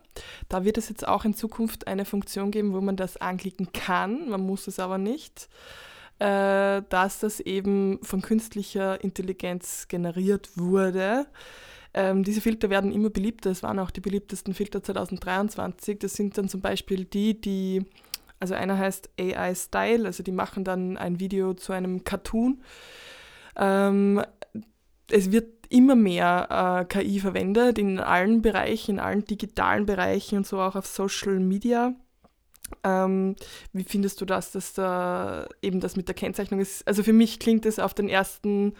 Da 0.50 0.66
wird 0.66 0.78
es 0.78 0.90
jetzt 0.90 1.08
auch 1.08 1.24
in 1.24 1.34
Zukunft 1.34 1.88
eine 1.88 2.04
Funktion 2.04 2.52
geben, 2.52 2.74
wo 2.74 2.82
man 2.82 2.98
das 2.98 3.16
anklicken 3.16 3.72
kann. 3.72 4.30
Man 4.30 4.42
muss 4.42 4.68
es 4.68 4.80
aber 4.80 4.98
nicht 4.98 5.48
äh, 6.24 6.84
dass 6.88 7.20
das 7.20 7.42
eben 7.42 8.00
von 8.02 8.22
künstlicher 8.22 9.04
Intelligenz 9.04 9.90
generiert 9.90 10.52
wurde. 10.56 11.28
Ähm, 11.94 12.24
diese 12.24 12.40
Filter 12.40 12.70
werden 12.70 12.94
immer 12.94 13.10
beliebter. 13.10 13.52
Es 13.52 13.62
waren 13.62 13.78
auch 13.78 13.92
die 13.92 14.00
beliebtesten 14.00 14.54
Filter 14.54 14.82
2023. 14.82 16.00
Das 16.00 16.14
sind 16.14 16.38
dann 16.38 16.48
zum 16.48 16.62
Beispiel 16.62 17.04
die, 17.04 17.42
die, 17.42 17.84
also 18.40 18.54
einer 18.54 18.78
heißt 18.78 19.10
AI 19.20 19.54
Style, 19.54 20.06
also 20.06 20.24
die 20.24 20.32
machen 20.32 20.64
dann 20.64 20.96
ein 20.96 21.20
Video 21.20 21.56
zu 21.56 21.74
einem 21.74 22.06
Cartoon. 22.06 22.62
Ähm, 23.58 24.24
es 25.12 25.30
wird 25.30 25.68
immer 25.68 25.96
mehr 25.96 26.48
äh, 26.80 26.86
KI 26.86 27.20
verwendet 27.20 27.78
in 27.78 28.00
allen 28.00 28.42
Bereichen, 28.42 28.92
in 28.92 29.00
allen 29.02 29.26
digitalen 29.26 29.86
Bereichen 29.86 30.38
und 30.38 30.48
so 30.48 30.62
auch 30.62 30.78
auf 30.78 30.88
Social 30.88 31.40
Media. 31.40 31.94
Ähm, 32.84 33.36
wie 33.72 33.84
findest 33.84 34.22
du 34.22 34.26
das, 34.26 34.52
dass 34.52 34.74
da 34.74 35.48
eben 35.62 35.80
das 35.80 35.96
mit 35.96 36.08
der 36.08 36.16
Kennzeichnung 36.16 36.60
ist? 36.60 36.88
Also 36.88 37.04
für 37.04 37.14
mich 37.14 37.40
klingt 37.40 37.66
es 37.66 37.80
auf 37.80 37.94
den 37.94 38.10
ersten, 38.10 38.74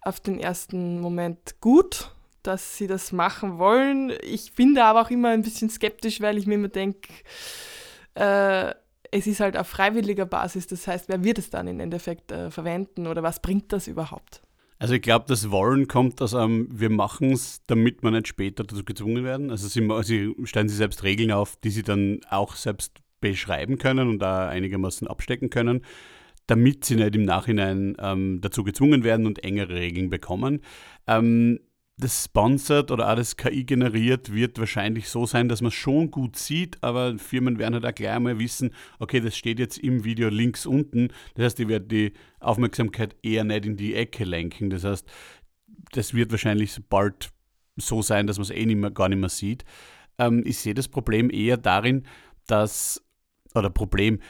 auf 0.00 0.20
den 0.20 0.38
ersten 0.38 1.00
Moment 1.00 1.60
gut, 1.60 2.12
dass 2.42 2.76
sie 2.76 2.86
das 2.86 3.12
machen 3.12 3.58
wollen. 3.58 4.12
Ich 4.22 4.54
bin 4.54 4.74
da 4.74 4.90
aber 4.90 5.02
auch 5.02 5.10
immer 5.10 5.28
ein 5.28 5.42
bisschen 5.42 5.70
skeptisch, 5.70 6.20
weil 6.20 6.38
ich 6.38 6.46
mir 6.46 6.54
immer 6.54 6.68
denke, 6.68 7.08
äh, 8.14 8.74
es 9.12 9.26
ist 9.26 9.40
halt 9.40 9.56
auf 9.56 9.68
freiwilliger 9.68 10.26
Basis. 10.26 10.66
Das 10.66 10.86
heißt, 10.86 11.08
wer 11.08 11.24
wird 11.24 11.38
es 11.38 11.50
dann 11.50 11.66
im 11.66 11.80
Endeffekt 11.80 12.32
äh, 12.32 12.50
verwenden 12.50 13.06
oder 13.06 13.22
was 13.22 13.40
bringt 13.42 13.72
das 13.72 13.88
überhaupt? 13.88 14.42
Also 14.78 14.94
ich 14.94 15.02
glaube, 15.02 15.26
das 15.28 15.50
Wollen 15.50 15.88
kommt 15.88 16.22
aus 16.22 16.34
einem, 16.34 16.66
wir 16.70 16.88
machen 16.88 17.32
es, 17.32 17.60
damit 17.66 18.02
wir 18.02 18.10
nicht 18.10 18.28
später 18.28 18.64
dazu 18.64 18.82
gezwungen 18.82 19.24
werden. 19.24 19.50
Also 19.50 19.68
sie, 19.68 19.86
sie 20.02 20.34
stellen 20.44 20.70
sich 20.70 20.78
selbst 20.78 21.02
Regeln 21.02 21.32
auf, 21.32 21.56
die 21.56 21.68
sie 21.68 21.82
dann 21.82 22.20
auch 22.30 22.56
selbst 22.56 22.98
beschreiben 23.20 23.78
können 23.78 24.08
und 24.08 24.18
da 24.20 24.48
einigermaßen 24.48 25.08
abstecken 25.08 25.50
können, 25.50 25.84
damit 26.46 26.84
sie 26.84 26.96
nicht 26.96 27.14
im 27.14 27.24
Nachhinein 27.24 27.96
ähm, 28.00 28.40
dazu 28.40 28.64
gezwungen 28.64 29.04
werden 29.04 29.26
und 29.26 29.44
engere 29.44 29.74
Regeln 29.74 30.10
bekommen. 30.10 30.60
Ähm, 31.06 31.60
das 32.00 32.24
Sponsored 32.24 32.90
oder 32.90 33.06
alles 33.06 33.36
KI 33.36 33.64
generiert 33.64 34.32
wird 34.32 34.58
wahrscheinlich 34.58 35.08
so 35.08 35.26
sein, 35.26 35.48
dass 35.48 35.60
man 35.60 35.68
es 35.68 35.74
schon 35.74 36.10
gut 36.10 36.36
sieht, 36.36 36.82
aber 36.82 37.18
Firmen 37.18 37.58
werden 37.58 37.74
halt 37.74 37.86
auch 37.86 37.94
gleich 37.94 38.10
einmal 38.10 38.38
wissen, 38.38 38.70
okay, 38.98 39.20
das 39.20 39.36
steht 39.36 39.58
jetzt 39.58 39.78
im 39.78 40.02
Video 40.02 40.30
links 40.30 40.66
unten. 40.66 41.08
Das 41.34 41.44
heißt, 41.44 41.58
die 41.58 41.68
werden 41.68 41.88
die 41.88 42.12
Aufmerksamkeit 42.40 43.14
eher 43.22 43.44
nicht 43.44 43.66
in 43.66 43.76
die 43.76 43.94
Ecke 43.94 44.24
lenken. 44.24 44.70
Das 44.70 44.84
heißt, 44.84 45.06
das 45.92 46.14
wird 46.14 46.30
wahrscheinlich 46.30 46.74
bald 46.88 47.30
so 47.76 48.02
sein, 48.02 48.26
dass 48.26 48.38
man 48.38 48.44
es 48.44 48.50
eh 48.50 48.66
nicht 48.66 48.78
mehr, 48.78 48.90
gar 48.90 49.08
nicht 49.08 49.18
mehr 49.18 49.28
sieht. 49.28 49.64
Ähm, 50.18 50.42
ich 50.46 50.58
sehe 50.58 50.74
das 50.74 50.88
Problem 50.88 51.30
eher 51.30 51.56
darin, 51.56 52.04
dass 52.46 53.02
oder 53.54 53.70
Problem, 53.70 54.20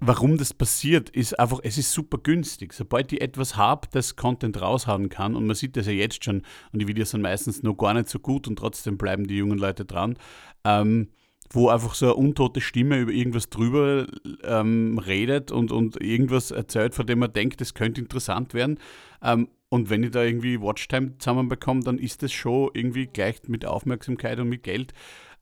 warum 0.00 0.38
das 0.38 0.54
passiert, 0.54 1.10
ist 1.10 1.38
einfach, 1.38 1.60
es 1.62 1.78
ist 1.78 1.92
super 1.92 2.18
günstig. 2.18 2.72
Sobald 2.72 3.12
ich 3.12 3.20
etwas 3.20 3.56
habe, 3.56 3.88
das 3.90 4.16
Content 4.16 4.60
raushauen 4.60 5.08
kann, 5.08 5.34
und 5.34 5.46
man 5.46 5.56
sieht 5.56 5.76
das 5.76 5.86
ja 5.86 5.92
jetzt 5.92 6.24
schon, 6.24 6.42
und 6.72 6.80
die 6.80 6.88
Videos 6.88 7.10
sind 7.10 7.22
meistens 7.22 7.62
noch 7.62 7.74
gar 7.74 7.94
nicht 7.94 8.08
so 8.08 8.18
gut 8.18 8.46
und 8.48 8.56
trotzdem 8.56 8.96
bleiben 8.96 9.26
die 9.26 9.36
jungen 9.36 9.58
Leute 9.58 9.84
dran, 9.84 10.16
ähm, 10.64 11.08
wo 11.50 11.68
einfach 11.68 11.94
so 11.94 12.06
eine 12.06 12.14
untote 12.14 12.60
Stimme 12.60 12.98
über 12.98 13.12
irgendwas 13.12 13.48
drüber 13.48 14.06
ähm, 14.44 14.98
redet 14.98 15.50
und, 15.50 15.72
und 15.72 16.00
irgendwas 16.00 16.50
erzählt, 16.50 16.94
von 16.94 17.06
dem 17.06 17.20
man 17.20 17.32
denkt, 17.32 17.60
das 17.60 17.74
könnte 17.74 18.00
interessant 18.00 18.54
werden. 18.54 18.78
Ähm, 19.22 19.48
und 19.70 19.90
wenn 19.90 20.02
ich 20.02 20.10
da 20.10 20.22
irgendwie 20.22 20.60
Watchtime 20.60 21.16
zusammenbekomme, 21.18 21.82
dann 21.82 21.98
ist 21.98 22.22
das 22.22 22.32
schon 22.32 22.70
irgendwie 22.74 23.06
gleich 23.06 23.40
mit 23.48 23.64
Aufmerksamkeit 23.64 24.38
und 24.38 24.48
mit 24.48 24.62
Geld. 24.62 24.92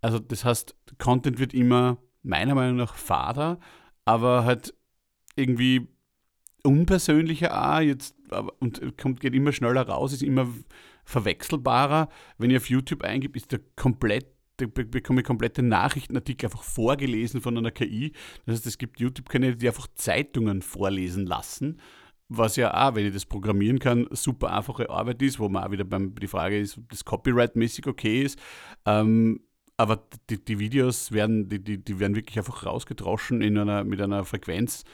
Also 0.01 0.19
das 0.19 0.45
heißt, 0.45 0.77
Content 0.99 1.39
wird 1.39 1.55
immer 1.55 1.99
meiner 2.27 2.55
Meinung 2.55 2.77
nach 2.77 2.95
fader, 2.95 3.59
aber 4.05 4.45
halt 4.45 4.75
irgendwie 5.37 5.89
unpersönlicher 6.63 7.77
auch 7.77 7.81
jetzt 7.81 8.17
und 8.59 8.99
kommt, 8.99 9.21
geht 9.21 9.35
immer 9.35 9.53
schneller 9.53 9.89
raus, 9.89 10.13
ist 10.13 10.23
immer 10.23 10.49
verwechselbarer. 11.05 12.09
Wenn 12.39 12.51
ihr 12.51 12.57
auf 12.57 12.69
YouTube 12.69 13.05
eingibt, 13.05 13.37
ist 13.37 13.53
der 13.53 13.61
komplett 13.77 14.27
bekomme 14.57 15.21
ich 15.21 15.27
komplette 15.27 15.63
Nachrichtenartikel 15.63 16.47
einfach 16.47 16.63
vorgelesen 16.63 17.43
von 17.43 17.59
einer 17.59 17.71
KI. 17.71 18.13
Das 18.47 18.57
heißt, 18.57 18.67
es 18.67 18.79
gibt 18.79 19.01
YouTube-Kanäle, 19.01 19.57
die 19.57 19.69
einfach 19.69 19.87
Zeitungen 19.95 20.63
vorlesen 20.63 21.27
lassen, 21.27 21.79
was 22.29 22.57
ja 22.57 22.73
auch, 22.73 22.95
wenn 22.95 23.07
ich 23.07 23.13
das 23.13 23.27
programmieren 23.27 23.79
kann, 23.79 24.09
super 24.11 24.53
einfache 24.53 24.91
Arbeit 24.91 25.23
ist, 25.23 25.39
wo 25.39 25.49
man 25.49 25.65
auch 25.65 25.71
wieder 25.71 25.85
beim, 25.85 26.15
die 26.15 26.27
Frage 26.27 26.59
ist, 26.59 26.79
ob 26.79 26.89
das 26.89 27.05
Copyright-mäßig 27.05 27.87
okay 27.87 28.23
ist. 28.23 28.39
Ähm, 28.85 29.41
aber 29.79 30.03
die, 30.31 30.43
die 30.43 30.59
Videos 30.59 31.13
werden, 31.13 31.49
die, 31.49 31.63
die, 31.63 31.79
die 31.79 31.99
werden 32.01 32.17
wirklich 32.17 32.39
einfach 32.39 32.65
rausgedroschen 32.65 33.43
in 33.43 33.59
einer, 33.59 33.85
mit 33.85 34.01
einer 34.01 34.25
Frequenz, 34.25 34.85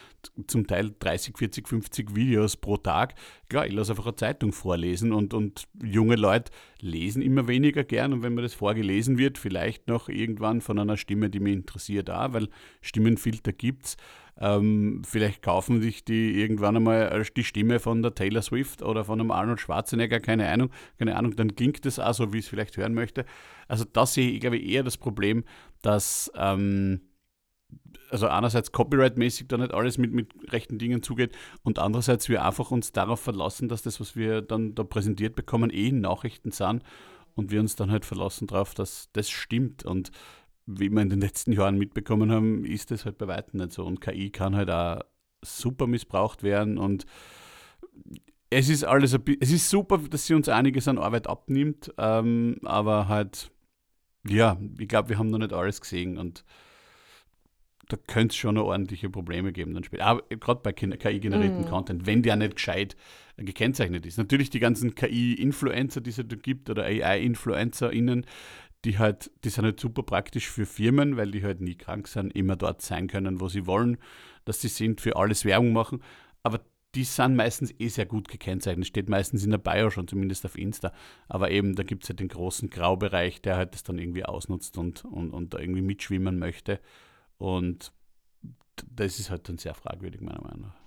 zum 0.47 0.67
Teil 0.67 0.93
30, 0.99 1.39
40, 1.39 1.69
50 1.69 2.17
Videos 2.17 2.57
pro 2.57 2.77
Tag. 2.77 3.15
Klar, 3.49 3.67
ich 3.67 3.73
lasse 3.73 3.93
einfach 3.93 4.07
eine 4.07 4.17
Zeitung 4.17 4.53
vorlesen 4.53 5.13
und, 5.13 5.35
und 5.35 5.69
junge 5.83 6.17
Leute 6.17 6.51
lesen 6.81 7.23
immer 7.23 7.47
weniger 7.47 7.85
gern 7.85 8.13
und 8.13 8.23
wenn 8.23 8.35
mir 8.35 8.43
das 8.43 8.55
vorgelesen 8.55 9.19
wird, 9.19 9.39
vielleicht 9.39 9.87
noch 9.87 10.09
irgendwann 10.09 10.61
von 10.61 10.79
einer 10.79 10.97
Stimme, 10.97 11.31
die 11.31 11.41
mich 11.41 11.55
interessiert, 11.55 12.11
auch, 12.11 12.33
weil 12.33 12.49
Stimmenfilter 12.81 13.53
gibt 13.53 13.87
es. 13.87 13.97
Ähm, 14.41 15.03
vielleicht 15.05 15.43
kaufen 15.43 15.83
sich 15.83 16.05
die 16.05 16.41
irgendwann 16.41 16.77
einmal 16.77 17.23
die 17.37 17.45
Stimme 17.45 17.79
von 17.81 18.03
der 18.03 18.15
Taylor 18.15 18.43
Swift 18.43 18.83
oder 18.83 19.05
von 19.05 19.21
einem 19.21 19.31
Arnold 19.31 19.61
Schwarzenegger, 19.61 20.21
keine 20.21 20.49
Ahnung, 20.49 20.71
keine 20.99 21.17
Ahnung, 21.17 21.37
dann 21.37 21.55
klingt 21.55 21.85
das 21.85 21.99
auch 21.99 22.15
so, 22.15 22.33
wie 22.33 22.39
ich 22.39 22.47
es 22.47 22.49
vielleicht 22.49 22.77
hören 22.77 22.95
möchte. 22.95 23.25
Also 23.69 23.85
das 23.85 24.15
sehe 24.15 24.31
ich, 24.31 24.41
glaube 24.41 24.57
ich, 24.57 24.69
eher 24.69 24.83
das 24.83 24.97
Problem, 24.97 25.45
dass 25.83 26.33
ähm, 26.35 27.03
also 28.11 28.27
einerseits 28.27 28.73
copyright-mäßig 28.73 29.49
da 29.49 29.57
nicht 29.57 29.73
alles 29.73 29.99
mit, 29.99 30.13
mit 30.13 30.33
rechten 30.53 30.79
Dingen 30.79 31.03
zugeht 31.03 31.35
und 31.63 31.79
andererseits 31.79 32.29
wir 32.29 32.45
einfach 32.45 32.71
uns 32.71 32.93
darauf 32.93 33.21
verlassen, 33.21 33.69
dass 33.69 33.83
das, 33.83 34.01
was 34.01 34.17
wir 34.17 34.43
dann 34.43 34.75
da 34.75 34.85
präsentiert 34.85 35.35
bekommen, 35.35 35.71
eh 35.71 35.93
Nachrichten 35.93 36.51
sind 36.51 36.83
und 37.35 37.51
wir 37.51 37.61
uns 37.61 37.77
dann 37.77 37.91
halt 37.91 38.05
verlassen 38.05 38.47
darauf, 38.47 38.75
dass 38.75 39.09
das 39.13 39.31
stimmt 39.31 39.85
und 39.85 40.11
wie 40.67 40.91
wir 40.91 41.03
in 41.03 41.11
den 41.11 41.21
letzten 41.21 41.53
Jahren 41.53 41.79
mitbekommen 41.79 42.31
haben, 42.31 42.65
ist 42.65 42.91
das 42.91 43.05
halt 43.05 43.19
bei 43.19 43.27
weitem 43.27 43.61
nicht 43.61 43.73
so. 43.73 43.85
Und 43.85 44.01
KI 44.01 44.31
kann 44.31 44.57
halt 44.57 44.71
auch 44.71 45.01
super 45.43 45.87
missbraucht 45.87 46.43
werden 46.43 46.79
und 46.79 47.05
es 48.51 48.69
ist 48.69 48.85
alles, 48.85 49.19
es 49.41 49.51
ist 49.51 49.71
super, 49.71 49.99
dass 49.99 50.27
sie 50.27 50.35
uns 50.35 50.49
einiges 50.49 50.87
an 50.87 50.99
Arbeit 50.99 51.27
abnimmt, 51.27 51.93
ähm, 51.99 52.57
aber 52.65 53.09
halt, 53.09 53.51
ja, 54.29 54.59
ich 54.79 54.89
glaube, 54.89 55.09
wir 55.09 55.19
haben 55.19 55.31
noch 55.31 55.39
nicht 55.39 55.53
alles 55.53 55.81
gesehen 55.81 56.19
und 56.19 56.45
da 57.89 57.97
könnte 58.07 58.33
es 58.33 58.37
schon 58.37 58.55
noch 58.55 58.65
ordentliche 58.65 59.11
Probleme 59.11 59.53
geben 59.53 59.75
dann 59.75 59.85
später. 59.85 60.07
Aber 60.07 60.23
gerade 60.29 60.61
bei 60.63 60.73
KI-generierten 60.73 61.63
mm. 61.63 61.69
Content, 61.69 62.07
wenn 62.07 62.23
der 62.23 62.37
nicht 62.37 62.57
gescheit 62.57 62.97
gekennzeichnet 63.37 64.07
ist. 64.07 64.19
Natürlich 64.19 64.51
die 64.51 64.61
ganzen 64.61 64.95
KI-Influencer, 64.95 66.01
die 66.01 66.11
es 66.11 66.17
da 66.17 66.23
gibt 66.23 66.71
oder 66.71 66.85
AI-InfluencerInnen, 66.85 68.25
die 68.85 68.99
halt, 68.99 69.31
die 69.45 69.51
sind 69.51 69.65
halt 69.65 69.79
super 69.79 70.03
praktisch 70.03 70.51
für 70.51 70.67
Firmen, 70.67 71.17
weil 71.17 71.31
die 71.31 71.43
halt 71.43 71.61
nie 71.61 71.77
krank 71.77 72.09
sind, 72.09 72.35
immer 72.35 72.57
dort 72.57 72.83
sein 72.83 73.07
können, 73.07 73.41
wo 73.41 73.49
sie 73.49 73.67
wollen, 73.67 73.99
dass 74.45 74.61
sie 74.61 74.69
sind, 74.69 75.01
für 75.01 75.17
alles 75.17 75.45
Werbung 75.45 75.73
machen. 75.73 76.03
Aber 76.43 76.61
die 76.95 77.05
sind 77.05 77.37
meistens 77.37 77.73
eh 77.79 77.89
sehr 77.89 78.07
gut 78.07 78.29
gekennzeichnet. 78.29 78.87
Steht 78.87 79.09
meistens 79.09 79.45
in 79.45 79.51
der 79.51 79.59
Bio 79.59 79.91
schon, 79.91 80.09
zumindest 80.09 80.45
auf 80.45 80.59
Insta. 80.59 80.93
Aber 81.29 81.51
eben, 81.51 81.75
da 81.75 81.85
gibt 81.85 82.03
es 82.03 82.11
halt 82.11 82.21
den 82.21 82.29
großen 82.29 82.69
Graubereich, 82.71 83.41
der 83.41 83.57
halt 83.57 83.75
das 83.75 83.83
dann 83.83 83.99
irgendwie 83.99 84.25
ausnutzt 84.25 84.77
und, 84.77 85.05
und, 85.05 85.31
und 85.31 85.55
da 85.55 85.59
irgendwie 85.59 85.83
mitschwimmen 85.83 86.39
möchte. 86.39 86.81
Und 87.39 87.93
das 88.91 89.19
ist 89.19 89.31
halt 89.31 89.49
dann 89.49 89.59
sehr 89.59 89.75
fragwürdig, 89.75 90.21
meiner 90.21 90.43
Meinung 90.43 90.63
nach. 90.63 90.82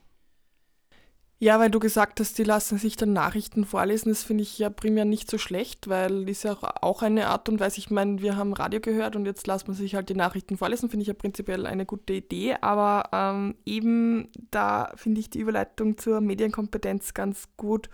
Ja, 1.38 1.60
weil 1.60 1.70
du 1.70 1.80
gesagt 1.80 2.22
hast, 2.22 2.38
die 2.38 2.46
lassen 2.46 2.78
sich 2.78 2.96
dann 2.96 3.12
Nachrichten 3.12 3.66
vorlesen, 3.66 4.08
das 4.08 4.24
finde 4.24 4.44
ich 4.44 4.58
ja 4.58 4.70
primär 4.70 5.04
nicht 5.04 5.30
so 5.30 5.38
schlecht, 5.38 5.90
weil 5.90 6.30
ist 6.30 6.44
ja 6.44 6.58
auch 6.82 7.02
eine 7.02 7.28
Art 7.28 7.50
und 7.50 7.60
Weise, 7.60 7.78
ich 7.80 7.90
meine, 7.90 8.22
wir 8.22 8.38
haben 8.38 8.54
Radio 8.54 8.80
gehört 8.80 9.18
und 9.18 9.26
jetzt 9.26 9.46
lässt 9.46 9.68
man 9.68 9.76
sich 9.76 9.96
halt 9.96 10.08
die 10.08 10.16
Nachrichten 10.16 10.56
vorlesen, 10.56 10.90
finde 10.90 11.02
ich 11.02 11.10
ja 11.10 11.14
prinzipiell 11.14 11.66
eine 11.66 11.86
gute 11.86 12.14
Idee, 12.14 12.56
aber 12.62 13.10
ähm, 13.12 13.56
eben 13.66 14.30
da 14.52 14.94
finde 14.96 15.20
ich 15.20 15.30
die 15.30 15.40
Überleitung 15.40 15.98
zur 15.98 16.22
Medienkompetenz 16.22 17.14
ganz 17.14 17.50
gut. 17.58 17.90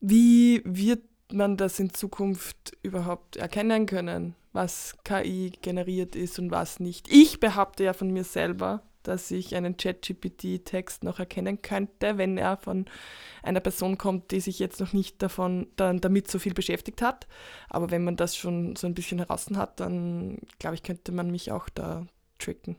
Wie 0.00 0.60
wird 0.66 1.02
man 1.32 1.56
das 1.56 1.80
in 1.80 1.94
Zukunft 1.94 2.76
überhaupt 2.82 3.36
erkennen 3.36 3.86
können, 3.86 4.34
was 4.52 4.96
KI 5.04 5.52
generiert 5.62 6.14
ist 6.16 6.38
und 6.38 6.50
was 6.50 6.80
nicht? 6.80 7.10
Ich 7.10 7.40
behaupte 7.40 7.84
ja 7.84 7.94
von 7.94 8.10
mir 8.10 8.24
selber, 8.24 8.82
dass 9.02 9.30
ich 9.30 9.54
einen 9.54 9.76
ChatGPT-Text 9.76 11.04
noch 11.04 11.18
erkennen 11.18 11.62
könnte, 11.62 12.18
wenn 12.18 12.38
er 12.38 12.56
von 12.56 12.86
einer 13.42 13.60
Person 13.60 13.98
kommt, 13.98 14.30
die 14.30 14.40
sich 14.40 14.58
jetzt 14.58 14.80
noch 14.80 14.92
nicht 14.92 15.22
davon, 15.22 15.68
dann 15.76 16.00
damit 16.00 16.30
so 16.30 16.38
viel 16.38 16.54
beschäftigt 16.54 17.02
hat. 17.02 17.26
Aber 17.68 17.90
wenn 17.90 18.04
man 18.04 18.16
das 18.16 18.36
schon 18.36 18.76
so 18.76 18.86
ein 18.86 18.94
bisschen 18.94 19.18
heraus 19.18 19.48
hat, 19.54 19.80
dann 19.80 20.38
glaube 20.58 20.76
ich, 20.76 20.82
könnte 20.82 21.12
man 21.12 21.30
mich 21.30 21.50
auch 21.50 21.68
da 21.68 22.06
tricken. 22.38 22.76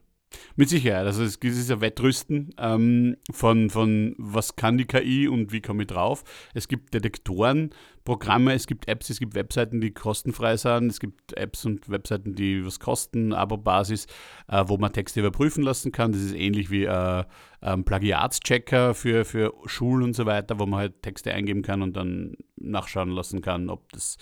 Mit 0.55 0.69
Sicherheit. 0.69 1.05
Also 1.05 1.23
es 1.23 1.35
ist 1.37 1.71
ein 1.71 1.81
Wettrüsten 1.81 2.53
ähm, 2.57 3.17
von, 3.31 3.69
von 3.69 4.15
was 4.17 4.55
kann 4.55 4.77
die 4.77 4.85
KI 4.85 5.27
und 5.27 5.51
wie 5.51 5.61
komme 5.61 5.83
ich 5.83 5.87
drauf. 5.87 6.23
Es 6.53 6.67
gibt 6.67 6.93
Detektoren, 6.93 7.71
Programme, 8.03 8.53
es 8.53 8.67
gibt 8.67 8.87
Apps, 8.87 9.09
es 9.09 9.19
gibt 9.19 9.33
Webseiten, 9.35 9.79
die 9.79 9.91
kostenfrei 9.91 10.57
sind, 10.57 10.89
es 10.89 10.99
gibt 10.99 11.33
Apps 11.33 11.65
und 11.65 11.89
Webseiten, 11.89 12.35
die 12.35 12.65
was 12.65 12.79
kosten, 12.79 13.33
Abo-Basis, 13.33 14.07
äh, 14.47 14.63
wo 14.67 14.77
man 14.77 14.91
Texte 14.91 15.21
überprüfen 15.21 15.63
lassen 15.63 15.91
kann. 15.91 16.11
Das 16.11 16.21
ist 16.21 16.33
ähnlich 16.33 16.69
wie 16.69 16.83
äh, 16.83 17.23
ein 17.61 17.85
Plagiatschecker 17.85 18.93
für, 18.93 19.25
für 19.25 19.53
Schulen 19.65 20.03
und 20.03 20.15
so 20.15 20.25
weiter, 20.25 20.59
wo 20.59 20.65
man 20.65 20.81
halt 20.81 21.01
Texte 21.01 21.33
eingeben 21.33 21.61
kann 21.61 21.81
und 21.81 21.95
dann 21.95 22.35
nachschauen 22.57 23.09
lassen 23.09 23.41
kann, 23.41 23.69
ob 23.69 23.91
das 23.93 24.17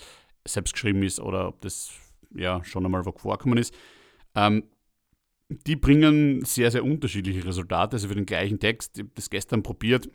selbst 0.46 0.74
geschrieben 0.74 1.02
ist 1.02 1.20
oder 1.20 1.48
ob 1.48 1.60
das 1.60 1.90
ja 2.34 2.64
schon 2.64 2.84
einmal 2.84 3.04
vorkommen 3.04 3.58
ist. 3.58 3.74
Ähm, 4.34 4.64
die 5.66 5.76
bringen 5.76 6.44
sehr, 6.44 6.70
sehr 6.70 6.84
unterschiedliche 6.84 7.44
Resultate. 7.44 7.94
Also 7.94 8.08
für 8.08 8.14
den 8.14 8.26
gleichen 8.26 8.58
Text, 8.58 8.98
ich 8.98 9.04
habe 9.04 9.12
das 9.14 9.30
gestern 9.30 9.62
probiert, 9.62 10.08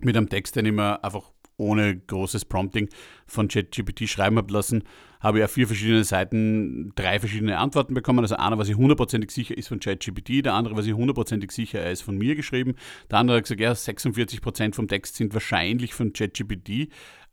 mit 0.00 0.16
einem 0.16 0.28
Text, 0.28 0.56
den 0.56 0.66
ich 0.66 0.72
mir 0.72 1.02
einfach 1.04 1.32
ohne 1.56 1.96
großes 1.96 2.46
Prompting 2.46 2.88
von 3.26 3.48
ChatGPT 3.48 4.08
schreiben 4.08 4.36
habe 4.36 4.52
lassen, 4.52 4.82
habe 5.20 5.38
ich 5.38 5.44
auf 5.44 5.52
vier 5.52 5.66
verschiedene 5.66 6.04
Seiten 6.04 6.92
drei 6.96 7.18
verschiedene 7.20 7.58
Antworten 7.58 7.94
bekommen. 7.94 8.20
Also 8.20 8.36
einer, 8.36 8.58
was 8.58 8.68
ich 8.68 8.76
hundertprozentig 8.76 9.30
sicher 9.30 9.56
ist 9.56 9.68
von 9.68 9.80
ChatGPT, 9.80 10.44
der 10.44 10.54
andere, 10.54 10.76
was 10.76 10.86
ich 10.86 10.94
hundertprozentig 10.94 11.52
sicher 11.52 11.80
er 11.80 11.92
ist 11.92 12.02
von 12.02 12.18
mir 12.18 12.34
geschrieben, 12.34 12.74
der 13.10 13.18
andere 13.18 13.36
hat 13.36 13.44
gesagt, 13.44 13.60
ja, 13.60 13.72
46% 13.72 14.74
vom 14.74 14.88
Text 14.88 15.16
sind 15.16 15.32
wahrscheinlich 15.32 15.94
von 15.94 16.12
ChatGPT 16.12 16.88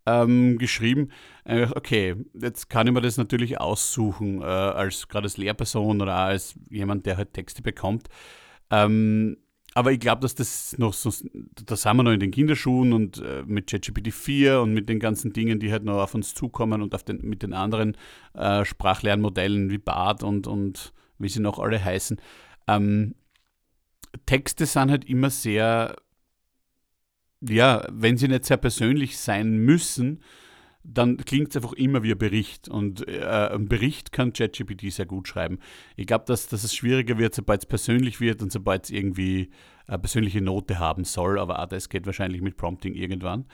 ähm, 0.05 0.57
geschrieben, 0.57 1.09
äh, 1.45 1.67
okay, 1.75 2.15
jetzt 2.33 2.69
kann 2.69 2.87
ich 2.87 2.93
mir 2.93 3.01
das 3.01 3.17
natürlich 3.17 3.59
aussuchen, 3.59 4.41
äh, 4.41 4.45
als 4.45 5.07
gerade 5.07 5.25
als 5.25 5.37
Lehrperson 5.37 6.01
oder 6.01 6.15
als 6.15 6.55
jemand, 6.69 7.05
der 7.05 7.17
halt 7.17 7.33
Texte 7.33 7.61
bekommt. 7.61 8.07
Ähm, 8.69 9.37
aber 9.73 9.93
ich 9.93 9.99
glaube, 9.99 10.21
dass 10.21 10.35
das 10.35 10.75
noch 10.77 10.93
so, 10.93 11.11
da 11.65 11.75
sind 11.75 11.95
wir 11.95 12.03
noch 12.03 12.11
in 12.11 12.19
den 12.19 12.31
Kinderschuhen 12.31 12.91
und 12.91 13.19
äh, 13.19 13.43
mit 13.45 13.69
ChatGPT 13.69 14.11
4 14.11 14.61
und 14.61 14.73
mit 14.73 14.89
den 14.89 14.99
ganzen 14.99 15.31
Dingen, 15.31 15.59
die 15.59 15.71
halt 15.71 15.85
noch 15.85 16.01
auf 16.01 16.13
uns 16.13 16.33
zukommen 16.33 16.81
und 16.81 16.93
auf 16.93 17.03
den, 17.03 17.21
mit 17.21 17.41
den 17.41 17.53
anderen 17.53 17.95
äh, 18.33 18.65
Sprachlernmodellen 18.65 19.69
wie 19.69 19.77
BART 19.77 20.23
und, 20.23 20.45
und 20.45 20.93
wie 21.19 21.29
sie 21.29 21.39
noch 21.39 21.57
alle 21.57 21.83
heißen. 21.83 22.19
Ähm, 22.67 23.15
Texte 24.25 24.65
sind 24.65 24.91
halt 24.91 25.05
immer 25.05 25.29
sehr 25.29 25.95
ja, 27.41 27.85
wenn 27.91 28.17
sie 28.17 28.27
nicht 28.27 28.45
sehr 28.45 28.57
persönlich 28.57 29.17
sein 29.17 29.57
müssen, 29.57 30.21
dann 30.83 31.17
klingt 31.17 31.49
es 31.49 31.55
einfach 31.55 31.73
immer 31.73 32.03
wie 32.03 32.11
ein 32.11 32.17
Bericht. 32.17 32.67
Und 32.67 33.07
äh, 33.07 33.49
ein 33.51 33.67
Bericht 33.67 34.11
kann 34.11 34.33
ChatGPT 34.33 34.91
sehr 34.91 35.05
gut 35.05 35.27
schreiben. 35.27 35.59
Ich 35.95 36.07
glaube, 36.07 36.25
dass, 36.27 36.47
dass 36.47 36.63
es 36.63 36.73
schwieriger 36.73 37.17
wird, 37.17 37.35
sobald 37.35 37.61
es 37.61 37.65
persönlich 37.67 38.19
wird 38.19 38.41
und 38.41 38.51
sobald 38.51 38.85
es 38.85 38.89
irgendwie 38.89 39.51
eine 39.87 39.99
persönliche 39.99 40.41
Note 40.41 40.79
haben 40.79 41.03
soll. 41.03 41.39
Aber 41.39 41.59
auch 41.59 41.67
das 41.67 41.89
geht 41.89 42.05
wahrscheinlich 42.05 42.41
mit 42.41 42.57
Prompting 42.57 42.95
irgendwann. 42.95 43.45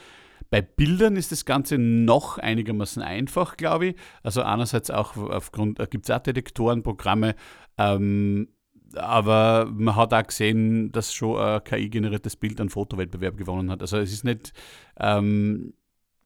Bei 0.50 0.62
Bildern 0.62 1.18
ist 1.18 1.32
das 1.34 1.44
Ganze 1.44 1.78
noch 1.78 2.38
einigermaßen 2.38 3.02
einfach, 3.02 3.58
glaube 3.58 3.88
ich. 3.88 3.96
Also 4.24 4.42
einerseits 4.44 4.90
auch 4.90 5.18
aufgrund, 5.18 5.80
äh, 5.80 5.88
gibt 5.90 6.06
es 6.06 6.16
auch 6.16 6.20
Detektorenprogramme, 6.20 7.36
ähm, 7.78 8.48
aber 8.96 9.70
man 9.72 9.96
hat 9.96 10.14
auch 10.14 10.28
gesehen, 10.28 10.92
dass 10.92 11.14
schon 11.14 11.40
ein 11.40 11.64
KI-generiertes 11.64 12.36
Bild 12.36 12.60
einen 12.60 12.70
Fotowettbewerb 12.70 13.38
gewonnen 13.38 13.70
hat. 13.72 13.82
Also 13.82 13.98
es 13.98 14.12
ist 14.12 14.24
nicht, 14.24 14.54
ähm, 15.00 15.74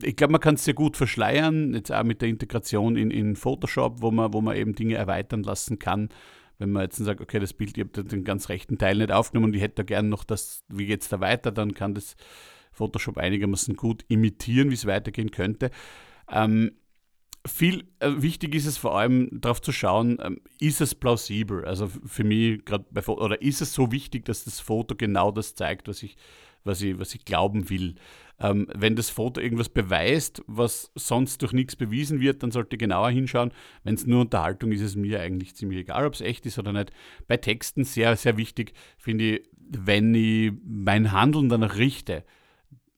ich 0.01 0.15
glaube, 0.15 0.31
man 0.31 0.41
kann 0.41 0.55
es 0.55 0.65
sehr 0.65 0.73
gut 0.73 0.97
verschleiern, 0.97 1.73
jetzt 1.73 1.91
auch 1.91 2.03
mit 2.03 2.21
der 2.21 2.29
Integration 2.29 2.95
in, 2.95 3.11
in 3.11 3.35
Photoshop, 3.35 4.01
wo 4.01 4.11
man, 4.11 4.33
wo 4.33 4.41
man 4.41 4.55
eben 4.55 4.75
Dinge 4.75 4.95
erweitern 4.95 5.43
lassen 5.43 5.79
kann. 5.79 6.09
Wenn 6.57 6.71
man 6.71 6.83
jetzt 6.83 6.97
sagt, 6.97 7.21
okay, 7.21 7.39
das 7.39 7.53
Bild, 7.53 7.77
ich 7.77 7.83
habe 7.83 8.03
den 8.03 8.23
ganz 8.23 8.49
rechten 8.49 8.77
Teil 8.77 8.97
nicht 8.97 9.11
aufgenommen 9.11 9.51
und 9.51 9.55
ich 9.55 9.61
hätte 9.61 9.75
da 9.77 9.83
gern 9.83 10.09
noch 10.09 10.23
das, 10.23 10.63
wie 10.67 10.85
geht 10.85 11.01
es 11.01 11.09
da 11.09 11.19
weiter, 11.19 11.51
dann 11.51 11.73
kann 11.73 11.95
das 11.95 12.15
Photoshop 12.71 13.17
einigermaßen 13.17 13.75
gut 13.75 14.05
imitieren, 14.07 14.69
wie 14.69 14.75
es 14.75 14.85
weitergehen 14.85 15.31
könnte. 15.31 15.71
Ähm, 16.31 16.71
viel 17.45 17.85
äh, 17.99 18.11
wichtig 18.17 18.55
ist 18.55 18.65
es 18.65 18.77
vor 18.77 18.97
allem 18.97 19.29
darauf 19.31 19.61
zu 19.61 19.71
schauen, 19.71 20.17
ähm, 20.21 20.41
ist 20.59 20.81
es 20.81 20.93
plausibel? 20.95 21.65
Also 21.65 21.87
für 21.87 22.23
mich 22.23 22.63
gerade 22.65 22.85
bei 22.91 23.01
Foto, 23.01 23.23
oder 23.23 23.41
ist 23.41 23.61
es 23.61 23.73
so 23.73 23.91
wichtig, 23.91 24.25
dass 24.25 24.43
das 24.43 24.59
Foto 24.59 24.95
genau 24.95 25.31
das 25.31 25.55
zeigt, 25.55 25.87
was 25.87 26.03
ich, 26.03 26.17
was 26.63 26.81
ich, 26.81 26.99
was 26.99 27.15
ich 27.15 27.25
glauben 27.25 27.69
will? 27.69 27.95
Ähm, 28.39 28.67
wenn 28.75 28.95
das 28.95 29.09
Foto 29.09 29.41
irgendwas 29.41 29.69
beweist, 29.69 30.43
was 30.47 30.91
sonst 30.95 31.41
durch 31.41 31.53
nichts 31.53 31.75
bewiesen 31.75 32.19
wird, 32.19 32.43
dann 32.43 32.51
sollte 32.51 32.75
ich 32.75 32.79
genauer 32.79 33.09
hinschauen. 33.09 33.51
Wenn 33.83 33.95
es 33.95 34.05
nur 34.05 34.21
Unterhaltung 34.21 34.71
ist, 34.71 34.81
ist 34.81 34.91
es 34.91 34.95
mir 34.95 35.19
eigentlich 35.19 35.55
ziemlich 35.55 35.79
egal, 35.79 36.05
ob 36.05 36.13
es 36.13 36.21
echt 36.21 36.45
ist 36.45 36.59
oder 36.59 36.73
nicht. 36.73 36.91
Bei 37.27 37.37
Texten 37.37 37.83
sehr, 37.83 38.15
sehr 38.17 38.37
wichtig, 38.37 38.73
finde 38.97 39.37
ich, 39.37 39.49
wenn 39.57 40.13
ich 40.13 40.51
mein 40.63 41.11
Handeln 41.11 41.49
danach 41.49 41.77
richte 41.77 42.23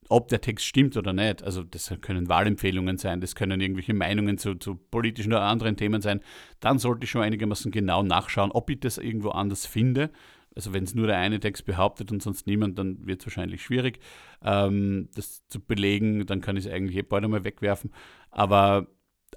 ob 0.08 0.28
der 0.28 0.40
Text 0.40 0.66
stimmt 0.66 0.96
oder 0.96 1.12
nicht. 1.12 1.42
Also 1.42 1.62
das 1.62 1.92
können 2.00 2.28
Wahlempfehlungen 2.28 2.98
sein, 2.98 3.20
das 3.20 3.34
können 3.34 3.60
irgendwelche 3.60 3.94
Meinungen 3.94 4.38
zu, 4.38 4.54
zu 4.54 4.76
politischen 4.76 5.32
oder 5.32 5.42
anderen 5.42 5.76
Themen 5.76 6.02
sein. 6.02 6.20
Dann 6.60 6.78
sollte 6.78 7.04
ich 7.04 7.10
schon 7.10 7.22
einigermaßen 7.22 7.70
genau 7.70 8.02
nachschauen, 8.02 8.50
ob 8.52 8.70
ich 8.70 8.80
das 8.80 8.98
irgendwo 8.98 9.30
anders 9.30 9.66
finde. 9.66 10.10
Also 10.54 10.72
wenn 10.72 10.84
es 10.84 10.94
nur 10.94 11.06
der 11.06 11.18
eine 11.18 11.40
Text 11.40 11.64
behauptet 11.66 12.12
und 12.12 12.22
sonst 12.22 12.46
niemand, 12.46 12.78
dann 12.78 13.04
wird 13.06 13.20
es 13.20 13.26
wahrscheinlich 13.26 13.62
schwierig, 13.62 13.98
ähm, 14.42 15.08
das 15.14 15.46
zu 15.48 15.60
belegen. 15.60 16.26
Dann 16.26 16.40
kann 16.40 16.56
ich 16.56 16.66
es 16.66 16.72
eigentlich 16.72 16.96
eh 16.96 17.02
bald 17.02 17.24
einmal 17.24 17.44
wegwerfen. 17.44 17.92
Aber 18.30 18.86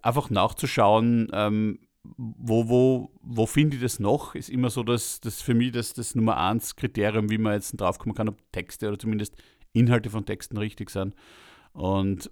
einfach 0.03 0.29
nachzuschauen, 0.29 1.29
ähm, 1.33 1.79
wo, 2.15 2.69
wo, 2.69 3.11
wo 3.21 3.45
finde 3.45 3.75
ich 3.75 3.81
das 3.81 3.99
noch, 3.99 4.35
ist 4.35 4.49
immer 4.49 4.69
so, 4.69 4.83
dass 4.83 5.19
das 5.19 5.41
für 5.41 5.53
mich 5.53 5.71
das, 5.71 5.93
das 5.93 6.15
Nummer 6.15 6.37
eins 6.37 6.75
Kriterium, 6.75 7.29
wie 7.29 7.37
man 7.37 7.53
jetzt 7.53 7.71
draufkommen 7.73 8.15
kann, 8.15 8.29
ob 8.29 8.37
Texte 8.51 8.87
oder 8.87 8.99
zumindest 8.99 9.35
Inhalte 9.79 10.09
von 10.09 10.25
Texten 10.25 10.57
richtig 10.57 10.89
sind. 10.89 11.15
Und 11.73 12.31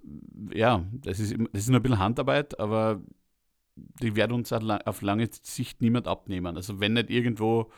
ja, 0.52 0.84
das 0.92 1.20
ist, 1.20 1.36
das 1.52 1.62
ist 1.62 1.68
nur 1.68 1.80
ein 1.80 1.82
bisschen 1.82 1.98
Handarbeit, 1.98 2.58
aber 2.58 3.00
die 3.76 4.16
werden 4.16 4.32
uns 4.32 4.52
auf 4.52 5.02
lange 5.02 5.28
Sicht 5.42 5.82
niemand 5.82 6.08
abnehmen. 6.08 6.56
Also 6.56 6.80
wenn 6.80 6.94
nicht 6.94 7.10
irgendwo 7.10 7.70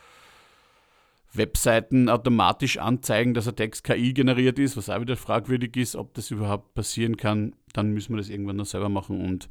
Webseiten 1.33 2.09
automatisch 2.09 2.79
anzeigen, 2.79 3.35
dass 3.35 3.49
ein 3.49 3.57
Text 3.57 3.85
KI 3.85 4.15
generiert 4.15 4.59
ist, 4.59 4.77
was 4.77 4.89
auch 4.89 5.01
wieder 5.01 5.17
fragwürdig 5.17 5.77
ist, 5.77 5.97
ob 5.97 6.15
das 6.15 6.31
überhaupt 6.31 6.75
passieren 6.75 7.17
kann, 7.17 7.55
dann 7.75 7.93
müssen 7.93 8.15
wir 8.15 8.19
das 8.19 8.31
irgendwann 8.31 8.57
noch 8.57 8.67
selber 8.67 8.89
machen. 8.89 9.21
Und 9.21 9.49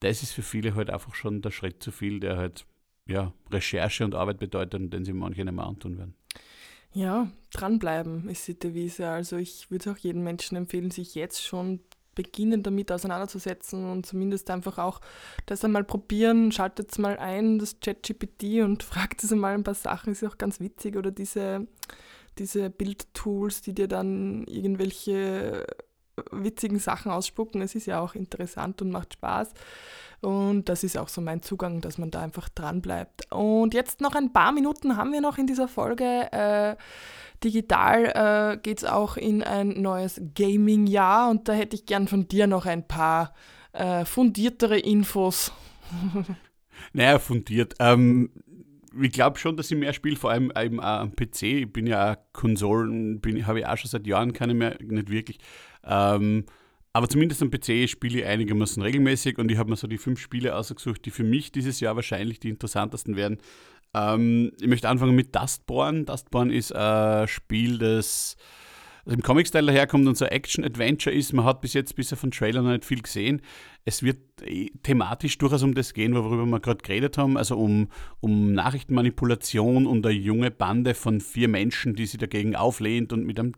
das 0.00 0.22
ist 0.22 0.32
für 0.32 0.42
viele 0.42 0.74
halt 0.74 0.90
einfach 0.90 1.14
schon 1.14 1.42
der 1.42 1.50
Schritt 1.50 1.82
zu 1.82 1.90
viel, 1.90 2.20
der 2.20 2.36
halt 2.36 2.66
ja, 3.06 3.32
Recherche 3.50 4.04
und 4.04 4.14
Arbeit 4.14 4.38
bedeutet 4.38 4.80
und 4.80 4.90
den 4.90 5.04
sie 5.04 5.12
manche 5.12 5.44
nicht 5.44 5.54
mehr 5.54 5.66
antun 5.66 5.98
werden. 5.98 6.14
Ja, 6.94 7.28
dranbleiben 7.52 8.28
ist 8.28 8.46
die 8.46 8.58
Devise. 8.58 9.08
Also 9.08 9.36
ich 9.36 9.70
würde 9.70 9.90
auch 9.90 9.98
jedem 9.98 10.22
Menschen 10.22 10.56
empfehlen, 10.56 10.92
sich 10.92 11.16
jetzt 11.16 11.42
schon 11.42 11.80
beginnen 12.14 12.62
damit 12.62 12.92
auseinanderzusetzen 12.92 13.90
und 13.90 14.06
zumindest 14.06 14.48
einfach 14.48 14.78
auch 14.78 15.00
das 15.46 15.64
einmal 15.64 15.82
probieren. 15.82 16.52
Schaltet 16.52 16.92
es 16.92 16.98
mal 16.98 17.18
ein, 17.18 17.58
das 17.58 17.80
ChatGPT 17.80 18.62
und 18.62 18.82
fragt 18.84 19.24
es 19.24 19.32
einmal 19.32 19.54
ein 19.54 19.64
paar 19.64 19.74
Sachen, 19.74 20.12
ist 20.12 20.24
auch 20.24 20.38
ganz 20.38 20.60
witzig. 20.60 20.96
Oder 20.96 21.10
diese, 21.10 21.66
diese 22.38 22.70
Bildtools, 22.70 23.60
die 23.60 23.74
dir 23.74 23.88
dann 23.88 24.44
irgendwelche 24.44 25.66
witzigen 26.30 26.78
Sachen 26.78 27.10
ausspucken. 27.10 27.62
Es 27.62 27.74
ist 27.74 27.86
ja 27.86 28.00
auch 28.00 28.14
interessant 28.14 28.82
und 28.82 28.90
macht 28.90 29.14
Spaß. 29.14 29.52
Und 30.20 30.68
das 30.68 30.84
ist 30.84 30.96
auch 30.96 31.08
so 31.08 31.20
mein 31.20 31.42
Zugang, 31.42 31.80
dass 31.80 31.98
man 31.98 32.10
da 32.10 32.22
einfach 32.22 32.48
dran 32.48 32.80
bleibt. 32.80 33.30
Und 33.30 33.74
jetzt 33.74 34.00
noch 34.00 34.14
ein 34.14 34.32
paar 34.32 34.52
Minuten 34.52 34.96
haben 34.96 35.12
wir 35.12 35.20
noch 35.20 35.38
in 35.38 35.46
dieser 35.46 35.68
Folge. 35.68 36.32
Äh, 36.32 36.76
digital 37.42 38.54
äh, 38.54 38.56
geht 38.56 38.78
es 38.78 38.84
auch 38.84 39.16
in 39.16 39.42
ein 39.42 39.82
neues 39.82 40.20
Gaming-Jahr 40.34 41.30
und 41.30 41.48
da 41.48 41.52
hätte 41.52 41.76
ich 41.76 41.84
gern 41.84 42.08
von 42.08 42.26
dir 42.26 42.46
noch 42.46 42.64
ein 42.64 42.86
paar 42.86 43.34
äh, 43.72 44.04
fundiertere 44.04 44.78
Infos. 44.78 45.52
naja, 46.92 47.18
fundiert. 47.18 47.74
Ähm, 47.78 48.30
ich 49.00 49.12
glaube 49.12 49.38
schon, 49.38 49.56
dass 49.56 49.70
ich 49.70 49.78
mehr 49.78 49.92
spiele, 49.92 50.16
vor 50.16 50.30
allem 50.30 50.52
eben 50.56 50.80
auch 50.80 51.00
am 51.00 51.14
PC. 51.14 51.42
Ich 51.42 51.72
bin 51.72 51.86
ja 51.86 52.12
auch 52.12 52.16
Konsolen, 52.32 53.20
habe 53.46 53.60
ich 53.60 53.66
auch 53.66 53.76
schon 53.76 53.90
seit 53.90 54.06
Jahren 54.06 54.32
keine 54.32 54.54
mehr, 54.54 54.76
nicht 54.80 55.10
wirklich. 55.10 55.38
Ähm, 55.84 56.44
aber 56.92 57.08
zumindest 57.08 57.42
am 57.42 57.50
PC 57.50 57.88
spiele 57.88 58.20
ich 58.20 58.24
einigermaßen 58.24 58.80
regelmäßig 58.82 59.38
und 59.38 59.50
ich 59.50 59.58
habe 59.58 59.70
mir 59.70 59.76
so 59.76 59.88
die 59.88 59.98
fünf 59.98 60.20
Spiele 60.20 60.54
ausgesucht, 60.54 61.04
die 61.04 61.10
für 61.10 61.24
mich 61.24 61.50
dieses 61.50 61.80
Jahr 61.80 61.96
wahrscheinlich 61.96 62.38
die 62.38 62.50
interessantesten 62.50 63.16
werden. 63.16 63.38
Ähm, 63.94 64.52
ich 64.60 64.68
möchte 64.68 64.88
anfangen 64.88 65.16
mit 65.16 65.34
Dustborn. 65.34 66.06
Dustborn 66.06 66.50
ist 66.50 66.74
ein 66.74 67.26
Spiel, 67.26 67.78
das 67.78 68.36
also 69.04 69.16
im 69.16 69.22
Comic-Style 69.22 69.66
daherkommt 69.66 70.06
und 70.06 70.16
so 70.16 70.24
Action-Adventure 70.24 71.14
ist. 71.14 71.32
Man 71.32 71.44
hat 71.44 71.60
bis 71.60 71.74
jetzt 71.74 71.94
bisher 71.94 72.16
von 72.16 72.30
Trailern 72.30 72.64
noch 72.64 72.72
nicht 72.72 72.84
viel 72.84 73.02
gesehen. 73.02 73.42
Es 73.84 74.02
wird 74.02 74.18
äh, 74.42 74.70
thematisch 74.82 75.36
durchaus 75.38 75.62
um 75.62 75.74
das 75.74 75.92
gehen, 75.92 76.14
worüber 76.14 76.46
wir 76.46 76.60
gerade 76.60 76.82
geredet 76.82 77.18
haben, 77.18 77.36
also 77.36 77.58
um, 77.58 77.88
um 78.20 78.52
Nachrichtenmanipulation 78.52 79.86
und 79.86 80.06
eine 80.06 80.14
junge 80.14 80.50
Bande 80.50 80.94
von 80.94 81.20
vier 81.20 81.48
Menschen, 81.48 81.94
die 81.94 82.06
sich 82.06 82.18
dagegen 82.18 82.56
auflehnt 82.56 83.12
und 83.12 83.26
mit 83.26 83.38
einem 83.38 83.52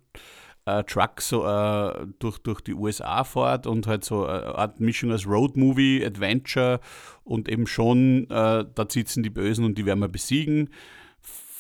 äh, 0.66 0.82
Truck 0.82 1.20
so 1.20 1.46
äh, 1.46 2.06
durch, 2.18 2.38
durch 2.38 2.60
die 2.60 2.74
USA 2.74 3.24
fährt 3.24 3.66
und 3.66 3.86
halt 3.86 4.04
so 4.04 4.26
eine 4.26 4.56
Art 4.56 4.80
Mischung 4.80 5.12
als 5.12 5.26
Road-Movie, 5.26 6.04
Adventure 6.04 6.80
und 7.24 7.48
eben 7.48 7.66
schon, 7.66 8.24
äh, 8.30 8.64
da 8.74 8.86
sitzen 8.88 9.22
die 9.22 9.30
Bösen 9.30 9.64
und 9.64 9.78
die 9.78 9.86
werden 9.86 10.00
wir 10.00 10.08
besiegen. 10.08 10.70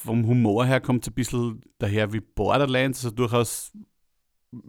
Vom 0.06 0.26
Humor 0.26 0.64
her 0.66 0.80
kommt 0.80 1.04
es 1.04 1.10
ein 1.10 1.14
bisschen 1.14 1.60
daher 1.78 2.12
wie 2.12 2.20
Borderlands, 2.20 3.04
also 3.04 3.14
durchaus 3.14 3.72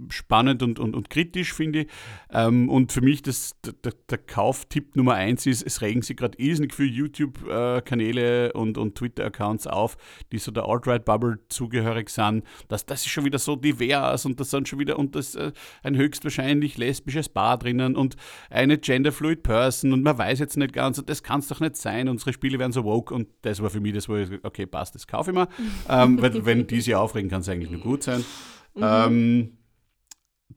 spannend 0.09 0.63
und, 0.63 0.79
und, 0.79 0.95
und 0.95 1.09
kritisch, 1.09 1.53
finde 1.53 1.81
ich. 1.81 1.87
Ähm, 2.31 2.69
und 2.69 2.91
für 2.91 3.01
mich 3.01 3.21
das, 3.21 3.55
der, 3.83 3.93
der 4.09 4.17
Kauftipp 4.17 4.95
Nummer 4.95 5.13
eins 5.13 5.45
ist, 5.45 5.63
es 5.63 5.81
regen 5.81 6.01
sich 6.01 6.17
gerade 6.17 6.37
irrsinnig 6.37 6.73
viele 6.73 6.89
YouTube-Kanäle 6.89 8.53
und, 8.53 8.77
und 8.77 8.95
Twitter-Accounts 8.95 9.67
auf, 9.67 9.97
die 10.31 10.37
so 10.37 10.51
der 10.51 10.65
Alt-Right-Bubble 10.65 11.39
zugehörig 11.49 12.09
sind, 12.09 12.43
dass 12.67 12.85
das 12.85 13.01
ist 13.01 13.09
schon 13.09 13.25
wieder 13.25 13.39
so 13.39 13.55
divers 13.55 14.25
und 14.25 14.39
das 14.39 14.49
sind 14.49 14.67
schon 14.67 14.79
wieder 14.79 14.97
und 14.99 15.15
das 15.15 15.35
äh, 15.35 15.51
ein 15.83 15.95
höchstwahrscheinlich 15.95 16.77
lesbisches 16.77 17.29
Paar 17.29 17.57
drinnen 17.57 17.95
und 17.95 18.15
eine 18.49 18.77
genderfluid 18.77 19.43
Person 19.43 19.93
und 19.93 20.03
man 20.03 20.17
weiß 20.17 20.39
jetzt 20.39 20.57
nicht 20.57 20.73
ganz, 20.73 21.03
das 21.05 21.23
kann 21.23 21.39
es 21.39 21.47
doch 21.47 21.59
nicht 21.59 21.75
sein, 21.77 22.09
unsere 22.09 22.33
Spiele 22.33 22.59
werden 22.59 22.71
so 22.71 22.83
woke 22.83 23.13
und 23.13 23.27
das 23.41 23.61
war 23.61 23.69
für 23.69 23.79
mich 23.79 23.93
das, 23.93 24.09
wo 24.09 24.15
ich, 24.15 24.29
okay, 24.43 24.65
passt, 24.65 24.95
das 24.95 25.07
kaufe 25.07 25.31
ich 25.31 25.37
mir. 25.37 25.47
ähm, 25.89 26.21
weil, 26.21 26.45
wenn 26.45 26.67
die 26.67 26.81
sich 26.81 26.95
aufregen, 26.95 27.29
kann 27.29 27.41
es 27.41 27.49
eigentlich 27.49 27.71
nur 27.71 27.81
gut 27.81 28.03
sein. 28.03 28.23
Mhm. 28.77 28.83
Ähm, 28.83 29.56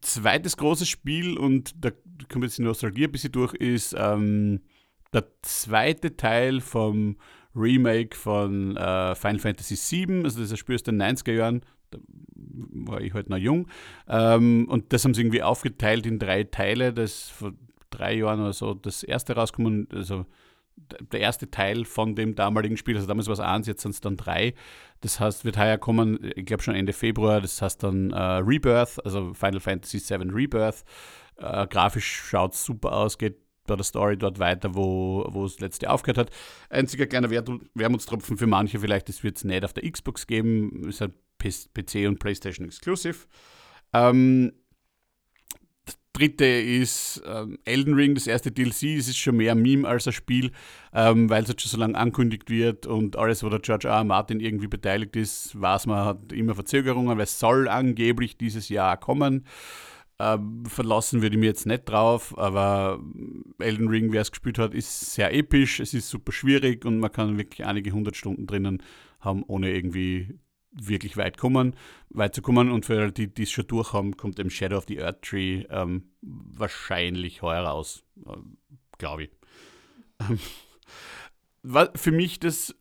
zweites 0.01 0.57
großes 0.57 0.89
Spiel, 0.89 1.37
und 1.37 1.75
da 1.85 1.91
kommt 2.31 2.45
jetzt 2.45 2.59
die 2.59 2.63
Nostalgie 2.63 3.05
ein 3.05 3.13
bisschen 3.13 3.33
durch, 3.33 3.55
ist 3.55 3.95
ähm, 3.99 4.61
der 5.13 5.27
zweite 5.43 6.17
Teil 6.17 6.61
vom 6.61 7.17
Remake 7.55 8.17
von 8.17 8.77
äh, 8.77 9.15
Final 9.15 9.39
Fantasy 9.39 10.07
VII. 10.07 10.25
Also 10.25 10.45
das 10.45 10.59
Spiel 10.59 10.77
aus 10.77 10.83
den 10.83 11.01
90er 11.01 11.33
Jahren. 11.33 11.63
Da 11.91 11.99
war 12.37 13.01
ich 13.01 13.13
halt 13.15 13.29
noch 13.29 13.37
jung. 13.37 13.69
Ähm, 14.09 14.67
und 14.69 14.93
das 14.93 15.05
haben 15.05 15.15
sie 15.15 15.23
irgendwie 15.23 15.43
aufgeteilt 15.43 16.07
in 16.07 16.19
drei 16.19 16.45
Teile. 16.45 16.93
Das 16.93 17.29
vor 17.29 17.53
drei 17.91 18.15
Jahren 18.15 18.41
oder 18.41 18.53
so 18.53 18.75
das 18.75 19.03
erste 19.03 19.35
rauskommen. 19.35 19.89
Also 19.93 20.27
der 21.12 21.21
erste 21.21 21.51
Teil 21.51 21.85
von 21.85 22.14
dem 22.14 22.35
damaligen 22.35 22.77
Spiel, 22.77 22.97
also 22.97 23.07
damals 23.07 23.27
war 23.27 23.35
es 23.35 23.40
eins, 23.40 23.66
jetzt 23.66 23.83
sind 23.83 23.93
es 23.93 24.01
dann 24.01 24.16
drei. 24.16 24.55
Das 25.01 25.21
heißt, 25.21 25.45
wird 25.45 25.57
heuer 25.59 25.79
kommen, 25.79 26.19
ich 26.35 26.47
glaube 26.47 26.62
schon 26.62 26.75
Ende 26.75 26.93
Februar, 26.93 27.40
das 27.40 27.61
heißt 27.62 27.83
dann 27.83 28.11
äh, 28.11 28.19
Rebirth, 28.21 29.05
also 29.05 29.33
Final 29.35 29.61
Fantasy 29.61 29.99
VII 29.99 30.31
Rebirth. 30.31 30.85
Äh, 31.37 31.66
grafisch 31.69 32.07
schaut 32.07 32.55
es 32.55 32.64
super 32.64 32.93
aus, 32.93 33.19
geht 33.19 33.37
bei 33.66 33.77
der 33.77 33.85
Story 33.85 34.16
dort 34.16 34.38
weiter, 34.38 34.75
wo, 34.75 35.27
wo 35.31 35.45
das 35.45 35.61
letzte 35.61 35.90
aufgehört 35.90 36.19
hat. 36.19 36.31
Einziger 36.69 37.07
kleiner 37.07 37.31
Wermutstropfen 37.31 38.37
für 38.37 38.47
manche 38.47 38.81
vielleicht, 38.81 39.09
das 39.09 39.23
wird 39.23 39.37
es 39.37 39.45
nicht 39.45 39.64
auf 39.64 39.73
der 39.73 39.90
Xbox 39.90 40.27
geben, 40.27 40.88
ist 40.88 41.01
halt 41.01 41.14
PC 41.38 42.07
und 42.07 42.19
PlayStation 42.19 42.66
Exclusive. 42.66 43.27
Ähm, 43.93 44.53
dritte 46.12 46.44
ist 46.44 47.22
ähm, 47.26 47.59
Elden 47.64 47.94
Ring, 47.94 48.14
das 48.14 48.26
erste 48.26 48.50
DLC. 48.50 48.98
Es 48.98 49.09
ist 49.09 49.18
schon 49.18 49.37
mehr 49.37 49.53
ein 49.53 49.62
Meme 49.62 49.88
als 49.88 50.07
ein 50.07 50.12
Spiel, 50.12 50.50
ähm, 50.92 51.31
weil 51.31 51.42
es 51.42 51.48
jetzt 51.48 51.62
schon 51.62 51.70
so 51.70 51.79
lange 51.79 51.96
angekündigt 51.96 52.50
wird 52.50 52.87
und 52.87 53.16
alles, 53.16 53.42
wo 53.42 53.48
der 53.48 53.61
George 53.61 53.88
R. 53.88 53.94
R. 53.94 54.05
Martin 54.05 54.40
irgendwie 54.40 54.68
beteiligt 54.68 55.16
ist, 55.16 55.61
weiß 55.61 55.87
man, 55.87 56.05
hat 56.05 56.33
immer 56.33 56.55
Verzögerungen, 56.55 57.16
weil 57.16 57.24
es 57.24 57.38
soll 57.38 57.68
angeblich 57.68 58.37
dieses 58.37 58.68
Jahr 58.68 58.96
kommen. 58.96 59.46
Ähm, 60.18 60.66
verlassen 60.66 61.22
würde 61.22 61.37
ich 61.37 61.40
mir 61.40 61.46
jetzt 61.46 61.64
nicht 61.66 61.88
drauf, 61.88 62.37
aber 62.37 63.00
Elden 63.59 63.88
Ring, 63.88 64.12
wer 64.12 64.20
es 64.20 64.31
gespielt 64.31 64.59
hat, 64.59 64.74
ist 64.74 65.14
sehr 65.14 65.33
episch, 65.33 65.81
es 65.81 65.94
ist 65.94 66.11
super 66.11 66.33
schwierig 66.33 66.85
und 66.85 66.98
man 66.98 67.11
kann 67.11 67.38
wirklich 67.38 67.66
einige 67.66 67.92
hundert 67.92 68.16
Stunden 68.16 68.46
drinnen 68.46 68.83
haben, 69.20 69.42
ohne 69.46 69.70
irgendwie 69.72 70.38
wirklich 70.72 71.16
weit 71.16 71.37
kommen, 71.37 71.74
weit 72.11 72.35
zu 72.35 72.42
kommen. 72.42 72.70
Und 72.70 72.87
für 72.87 73.11
die, 73.12 73.33
die 73.33 73.42
es 73.42 73.50
schon 73.50 73.66
durch 73.66 73.92
haben, 73.92 74.16
kommt 74.16 74.38
eben 74.38 74.50
Shadow 74.50 74.76
of 74.76 74.85
the 74.88 75.02
Earth 75.02 75.22
Tree 75.22 75.64
ähm, 75.70 76.11
wahrscheinlich 76.22 77.42
heuer 77.42 77.62
raus, 77.62 78.04
äh, 78.26 78.37
glaube 78.98 79.24
ich. 79.24 79.30
Ähm, 80.20 80.38
war 81.62 81.90
für 81.94 82.12
mich 82.12 82.40
das 82.40 82.74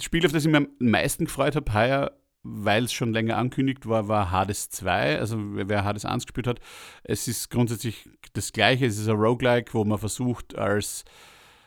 Spiel, 0.00 0.24
auf 0.24 0.32
das 0.32 0.44
ich 0.44 0.50
mir 0.50 0.58
am 0.58 0.68
meisten 0.78 1.26
gefreut 1.26 1.56
habe, 1.56 1.72
heuer, 1.72 2.12
weil 2.42 2.84
es 2.84 2.92
schon 2.92 3.12
länger 3.12 3.36
ankündigt 3.36 3.86
war, 3.86 4.08
war 4.08 4.30
Hades 4.30 4.70
2. 4.70 5.18
Also 5.18 5.36
wer 5.38 5.84
Hades 5.84 6.04
1 6.04 6.26
gespielt 6.26 6.46
hat, 6.46 6.60
es 7.04 7.28
ist 7.28 7.50
grundsätzlich 7.50 8.08
das 8.32 8.52
gleiche. 8.52 8.86
Es 8.86 8.98
ist 8.98 9.08
ein 9.08 9.16
Roguelike, 9.16 9.72
wo 9.74 9.84
man 9.84 9.98
versucht 9.98 10.56
als 10.56 11.04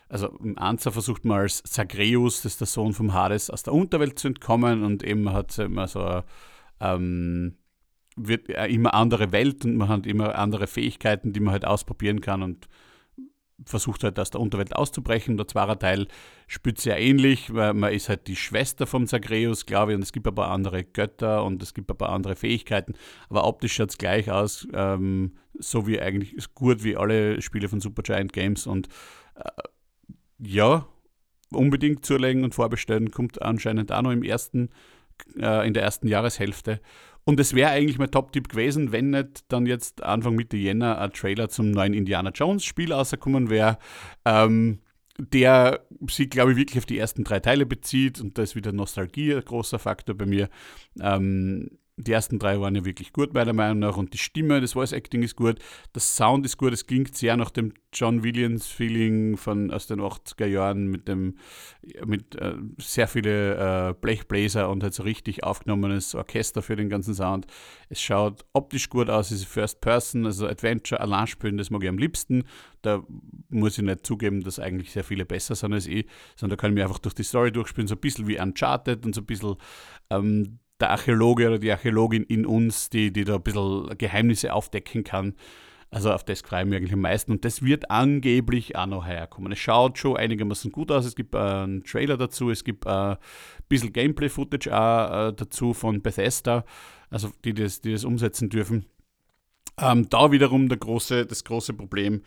also 0.08 0.28
im 0.38 0.58
Anzer 0.58 0.92
versucht 0.92 1.24
man 1.24 1.40
als 1.40 1.62
Zagreus, 1.64 2.42
das 2.42 2.52
ist 2.52 2.60
der 2.60 2.66
Sohn 2.66 2.92
vom 2.92 3.12
Hades, 3.12 3.50
aus 3.50 3.62
der 3.62 3.74
Unterwelt 3.74 4.18
zu 4.18 4.28
entkommen 4.28 4.84
und 4.84 5.02
eben 5.02 5.32
hat 5.32 5.58
immer 5.58 5.88
so 5.88 6.22
ähm, 6.80 7.56
wird 8.16 8.48
immer 8.48 8.94
andere 8.94 9.32
Welt 9.32 9.64
und 9.64 9.76
man 9.76 9.88
hat 9.88 10.06
immer 10.06 10.36
andere 10.36 10.66
Fähigkeiten, 10.66 11.32
die 11.32 11.40
man 11.40 11.52
halt 11.52 11.66
ausprobieren 11.66 12.20
kann 12.20 12.42
und 12.42 12.66
versucht 13.64 14.04
halt 14.04 14.18
aus 14.18 14.30
der 14.30 14.40
Unterwelt 14.40 14.74
auszubrechen. 14.76 15.36
Der 15.36 15.48
zweite 15.48 15.78
Teil 15.78 16.08
spielt 16.46 16.78
sehr 16.78 16.98
ähnlich, 16.98 17.54
weil 17.54 17.74
man 17.74 17.92
ist 17.92 18.08
halt 18.08 18.26
die 18.26 18.36
Schwester 18.36 18.86
vom 18.86 19.06
Zagreus, 19.06 19.66
glaube 19.66 19.92
ich, 19.92 19.96
und 19.96 20.02
es 20.02 20.12
gibt 20.12 20.34
paar 20.34 20.50
andere 20.50 20.84
Götter 20.84 21.44
und 21.44 21.62
es 21.62 21.72
gibt 21.72 21.94
paar 21.96 22.10
andere 22.10 22.36
Fähigkeiten, 22.36 22.94
aber 23.28 23.46
optisch 23.46 23.74
schaut 23.74 23.90
es 23.90 23.98
gleich 23.98 24.30
aus, 24.30 24.66
ähm, 24.72 25.36
so 25.58 25.86
wie 25.86 26.00
eigentlich 26.00 26.34
ist 26.34 26.54
gut 26.54 26.84
wie 26.84 26.96
alle 26.96 27.40
Spiele 27.40 27.68
von 27.68 27.80
Supergiant 27.80 28.32
Games 28.32 28.66
und 28.66 28.88
äh, 29.36 29.42
ja, 30.38 30.86
unbedingt 31.50 32.04
zulegen 32.04 32.44
und 32.44 32.54
vorbestellen, 32.54 33.10
kommt 33.10 33.40
anscheinend 33.42 33.92
auch 33.92 34.02
noch 34.02 34.10
im 34.10 34.22
ersten, 34.22 34.70
äh, 35.38 35.66
in 35.66 35.74
der 35.74 35.82
ersten 35.82 36.08
Jahreshälfte. 36.08 36.80
Und 37.24 37.40
es 37.40 37.54
wäre 37.54 37.70
eigentlich 37.70 37.98
mein 37.98 38.10
Top-Tipp 38.10 38.48
gewesen, 38.48 38.92
wenn 38.92 39.10
nicht 39.10 39.44
dann 39.48 39.66
jetzt 39.66 40.02
Anfang 40.02 40.36
Mitte 40.36 40.56
Jänner 40.56 41.00
ein 41.00 41.12
Trailer 41.12 41.48
zum 41.48 41.72
neuen 41.72 41.92
Indiana 41.92 42.30
Jones-Spiel 42.30 42.92
rausgekommen 42.92 43.50
wäre, 43.50 43.78
ähm, 44.24 44.80
der 45.18 45.86
sich, 46.08 46.30
glaube 46.30 46.52
ich, 46.52 46.56
wirklich 46.56 46.78
auf 46.78 46.86
die 46.86 46.98
ersten 46.98 47.24
drei 47.24 47.40
Teile 47.40 47.66
bezieht. 47.66 48.20
Und 48.20 48.38
da 48.38 48.42
ist 48.42 48.54
wieder 48.54 48.72
Nostalgie 48.72 49.34
ein 49.34 49.44
großer 49.44 49.78
Faktor 49.78 50.14
bei 50.14 50.26
mir. 50.26 50.48
Ähm, 51.00 51.78
die 51.98 52.12
ersten 52.12 52.38
drei 52.38 52.60
waren 52.60 52.74
ja 52.74 52.84
wirklich 52.84 53.14
gut, 53.14 53.32
meiner 53.32 53.54
Meinung 53.54 53.78
nach. 53.78 53.96
Und 53.96 54.12
die 54.12 54.18
Stimme, 54.18 54.60
das 54.60 54.74
Voice 54.74 54.92
Acting 54.92 55.22
ist 55.22 55.34
gut. 55.34 55.58
Das 55.94 56.14
Sound 56.14 56.44
ist 56.44 56.58
gut. 56.58 56.74
Es 56.74 56.86
klingt 56.86 57.16
sehr 57.16 57.38
nach 57.38 57.50
dem 57.50 57.72
John 57.90 58.22
Williams-Feeling 58.22 59.38
aus 59.70 59.86
den 59.86 60.00
80er 60.00 60.44
Jahren 60.44 60.88
mit 60.88 61.08
dem 61.08 61.38
mit 62.04 62.34
äh, 62.34 62.54
sehr 62.78 63.08
viele 63.08 63.88
äh, 63.88 63.94
Blechbläser 63.94 64.68
und 64.68 64.82
halt 64.82 64.92
so 64.92 65.04
richtig 65.04 65.42
aufgenommenes 65.42 66.14
Orchester 66.14 66.60
für 66.60 66.76
den 66.76 66.90
ganzen 66.90 67.14
Sound. 67.14 67.46
Es 67.88 68.02
schaut 68.02 68.44
optisch 68.52 68.90
gut 68.90 69.08
aus, 69.08 69.30
es 69.30 69.40
ist 69.40 69.48
First 69.48 69.80
Person, 69.80 70.26
also 70.26 70.46
Adventure, 70.46 71.00
allein 71.00 71.26
spielen, 71.26 71.56
das 71.56 71.70
mag 71.70 71.82
ich 71.82 71.88
am 71.88 71.96
liebsten. 71.96 72.44
Da 72.82 73.02
muss 73.48 73.78
ich 73.78 73.84
nicht 73.84 74.06
zugeben, 74.06 74.42
dass 74.42 74.58
eigentlich 74.58 74.92
sehr 74.92 75.04
viele 75.04 75.24
besser 75.24 75.54
sind 75.54 75.72
als 75.72 75.86
ich, 75.86 76.06
sondern 76.36 76.58
da 76.58 76.60
kann 76.60 76.72
ich 76.72 76.74
mir 76.74 76.84
einfach 76.84 76.98
durch 76.98 77.14
die 77.14 77.22
Story 77.22 77.50
durchspielen, 77.50 77.88
so 77.88 77.94
ein 77.94 78.00
bisschen 78.00 78.26
wie 78.26 78.38
Uncharted 78.38 79.06
und 79.06 79.14
so 79.14 79.22
ein 79.22 79.26
bisschen 79.26 79.56
ähm, 80.10 80.58
der 80.80 80.90
Archäologe 80.90 81.48
oder 81.48 81.58
die 81.58 81.72
Archäologin 81.72 82.24
in 82.24 82.46
uns, 82.46 82.90
die, 82.90 83.12
die 83.12 83.24
da 83.24 83.36
ein 83.36 83.42
bisschen 83.42 83.96
Geheimnisse 83.98 84.52
aufdecken 84.52 85.04
kann. 85.04 85.34
Also 85.90 86.12
auf 86.12 86.24
das 86.24 86.40
freue 86.40 86.62
ich 86.62 86.68
mich 86.68 86.76
eigentlich 86.76 86.92
am 86.92 87.00
meisten. 87.00 87.32
Und 87.32 87.44
das 87.44 87.62
wird 87.62 87.90
angeblich 87.90 88.76
auch 88.76 88.86
noch 88.86 89.06
herkommen. 89.06 89.52
Es 89.52 89.58
schaut 89.58 89.98
schon 89.98 90.16
einigermaßen 90.16 90.72
gut 90.72 90.90
aus. 90.90 91.06
Es 91.06 91.14
gibt 91.14 91.34
äh, 91.34 91.38
einen 91.38 91.84
Trailer 91.84 92.16
dazu, 92.16 92.50
es 92.50 92.64
gibt 92.64 92.86
äh, 92.86 92.90
ein 92.90 93.16
bisschen 93.68 93.92
Gameplay-Footage 93.92 94.68
auch 94.72 95.28
äh, 95.28 95.32
dazu 95.32 95.72
von 95.72 96.02
Bethesda, 96.02 96.64
also 97.08 97.30
die 97.44 97.54
das, 97.54 97.80
die 97.80 97.92
das 97.92 98.04
umsetzen 98.04 98.50
dürfen. 98.50 98.86
Ähm, 99.78 100.08
da 100.08 100.32
wiederum 100.32 100.68
der 100.68 100.78
große, 100.78 101.26
das 101.26 101.44
große 101.44 101.74
Problem, 101.74 102.22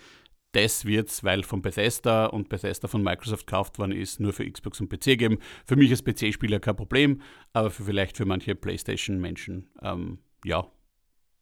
das 0.52 0.86
wird 0.86 1.10
es, 1.10 1.24
weil 1.24 1.44
von 1.44 1.62
Bethesda 1.62 2.26
und 2.26 2.50
Bethesda 2.50 2.88
von 2.88 3.04
Microsoft 3.04 3.46
gekauft 3.46 3.78
worden 3.78 3.92
ist, 3.92 4.20
nur 4.20 4.34
für 4.34 4.50
Xbox 4.50 4.82
und 4.82 4.90
PC 4.90 5.18
geben. 5.18 5.38
Für 5.66 5.76
mich 5.76 5.92
als 5.92 6.04
PC-Spieler 6.04 6.60
kein 6.60 6.76
Problem, 6.76 7.22
aber 7.54 7.70
für 7.70 7.84
vielleicht 7.84 8.18
für 8.18 8.26
manche 8.26 8.56
PlayStation-Menschen, 8.56 9.70
ähm, 9.82 10.20
ja, 10.44 10.66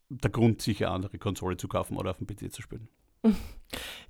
der 0.09 0.31
Grund, 0.31 0.61
sicher 0.61 0.91
andere 0.91 1.17
Konsole 1.17 1.57
zu 1.57 1.67
kaufen 1.67 1.97
oder 1.97 2.11
auf 2.11 2.17
dem 2.17 2.27
PC 2.27 2.51
zu 2.51 2.61
spielen. 2.61 2.89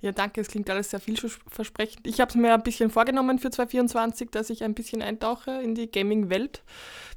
Ja, 0.00 0.12
danke. 0.12 0.40
Es 0.40 0.46
klingt 0.46 0.70
alles 0.70 0.90
sehr 0.90 1.00
vielversprechend. 1.00 2.06
Ich 2.06 2.20
habe 2.20 2.28
es 2.28 2.36
mir 2.36 2.54
ein 2.54 2.62
bisschen 2.62 2.88
vorgenommen 2.88 3.40
für 3.40 3.50
2024, 3.50 4.30
dass 4.30 4.48
ich 4.48 4.62
ein 4.62 4.74
bisschen 4.74 5.02
eintauche 5.02 5.50
in 5.60 5.74
die 5.74 5.90
Gaming-Welt. 5.90 6.62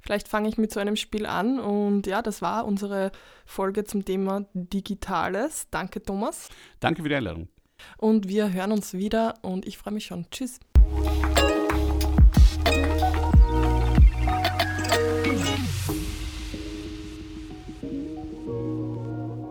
Vielleicht 0.02 0.28
fange 0.28 0.50
ich 0.50 0.58
mit 0.58 0.74
so 0.74 0.80
einem 0.80 0.96
Spiel 0.96 1.28
an. 1.28 1.60
Und 1.60 2.08
ja, 2.08 2.24
das 2.24 2.42
war 2.42 2.66
unsere 2.66 3.12
Folge 3.46 3.84
zum 3.84 4.04
Thema 4.04 4.48
Digitales. 4.56 5.68
Danke, 5.70 6.02
Thomas. 6.02 6.50
Danke 6.80 7.04
für 7.04 7.10
die 7.10 7.16
Einladung. 7.16 7.50
Und 7.98 8.28
wir 8.28 8.52
hören 8.54 8.72
uns 8.72 8.94
wieder 8.94 9.36
und 9.42 9.66
ich 9.66 9.78
freue 9.78 9.94
mich 9.94 10.06
schon. 10.06 10.26
Tschüss. 10.32 10.60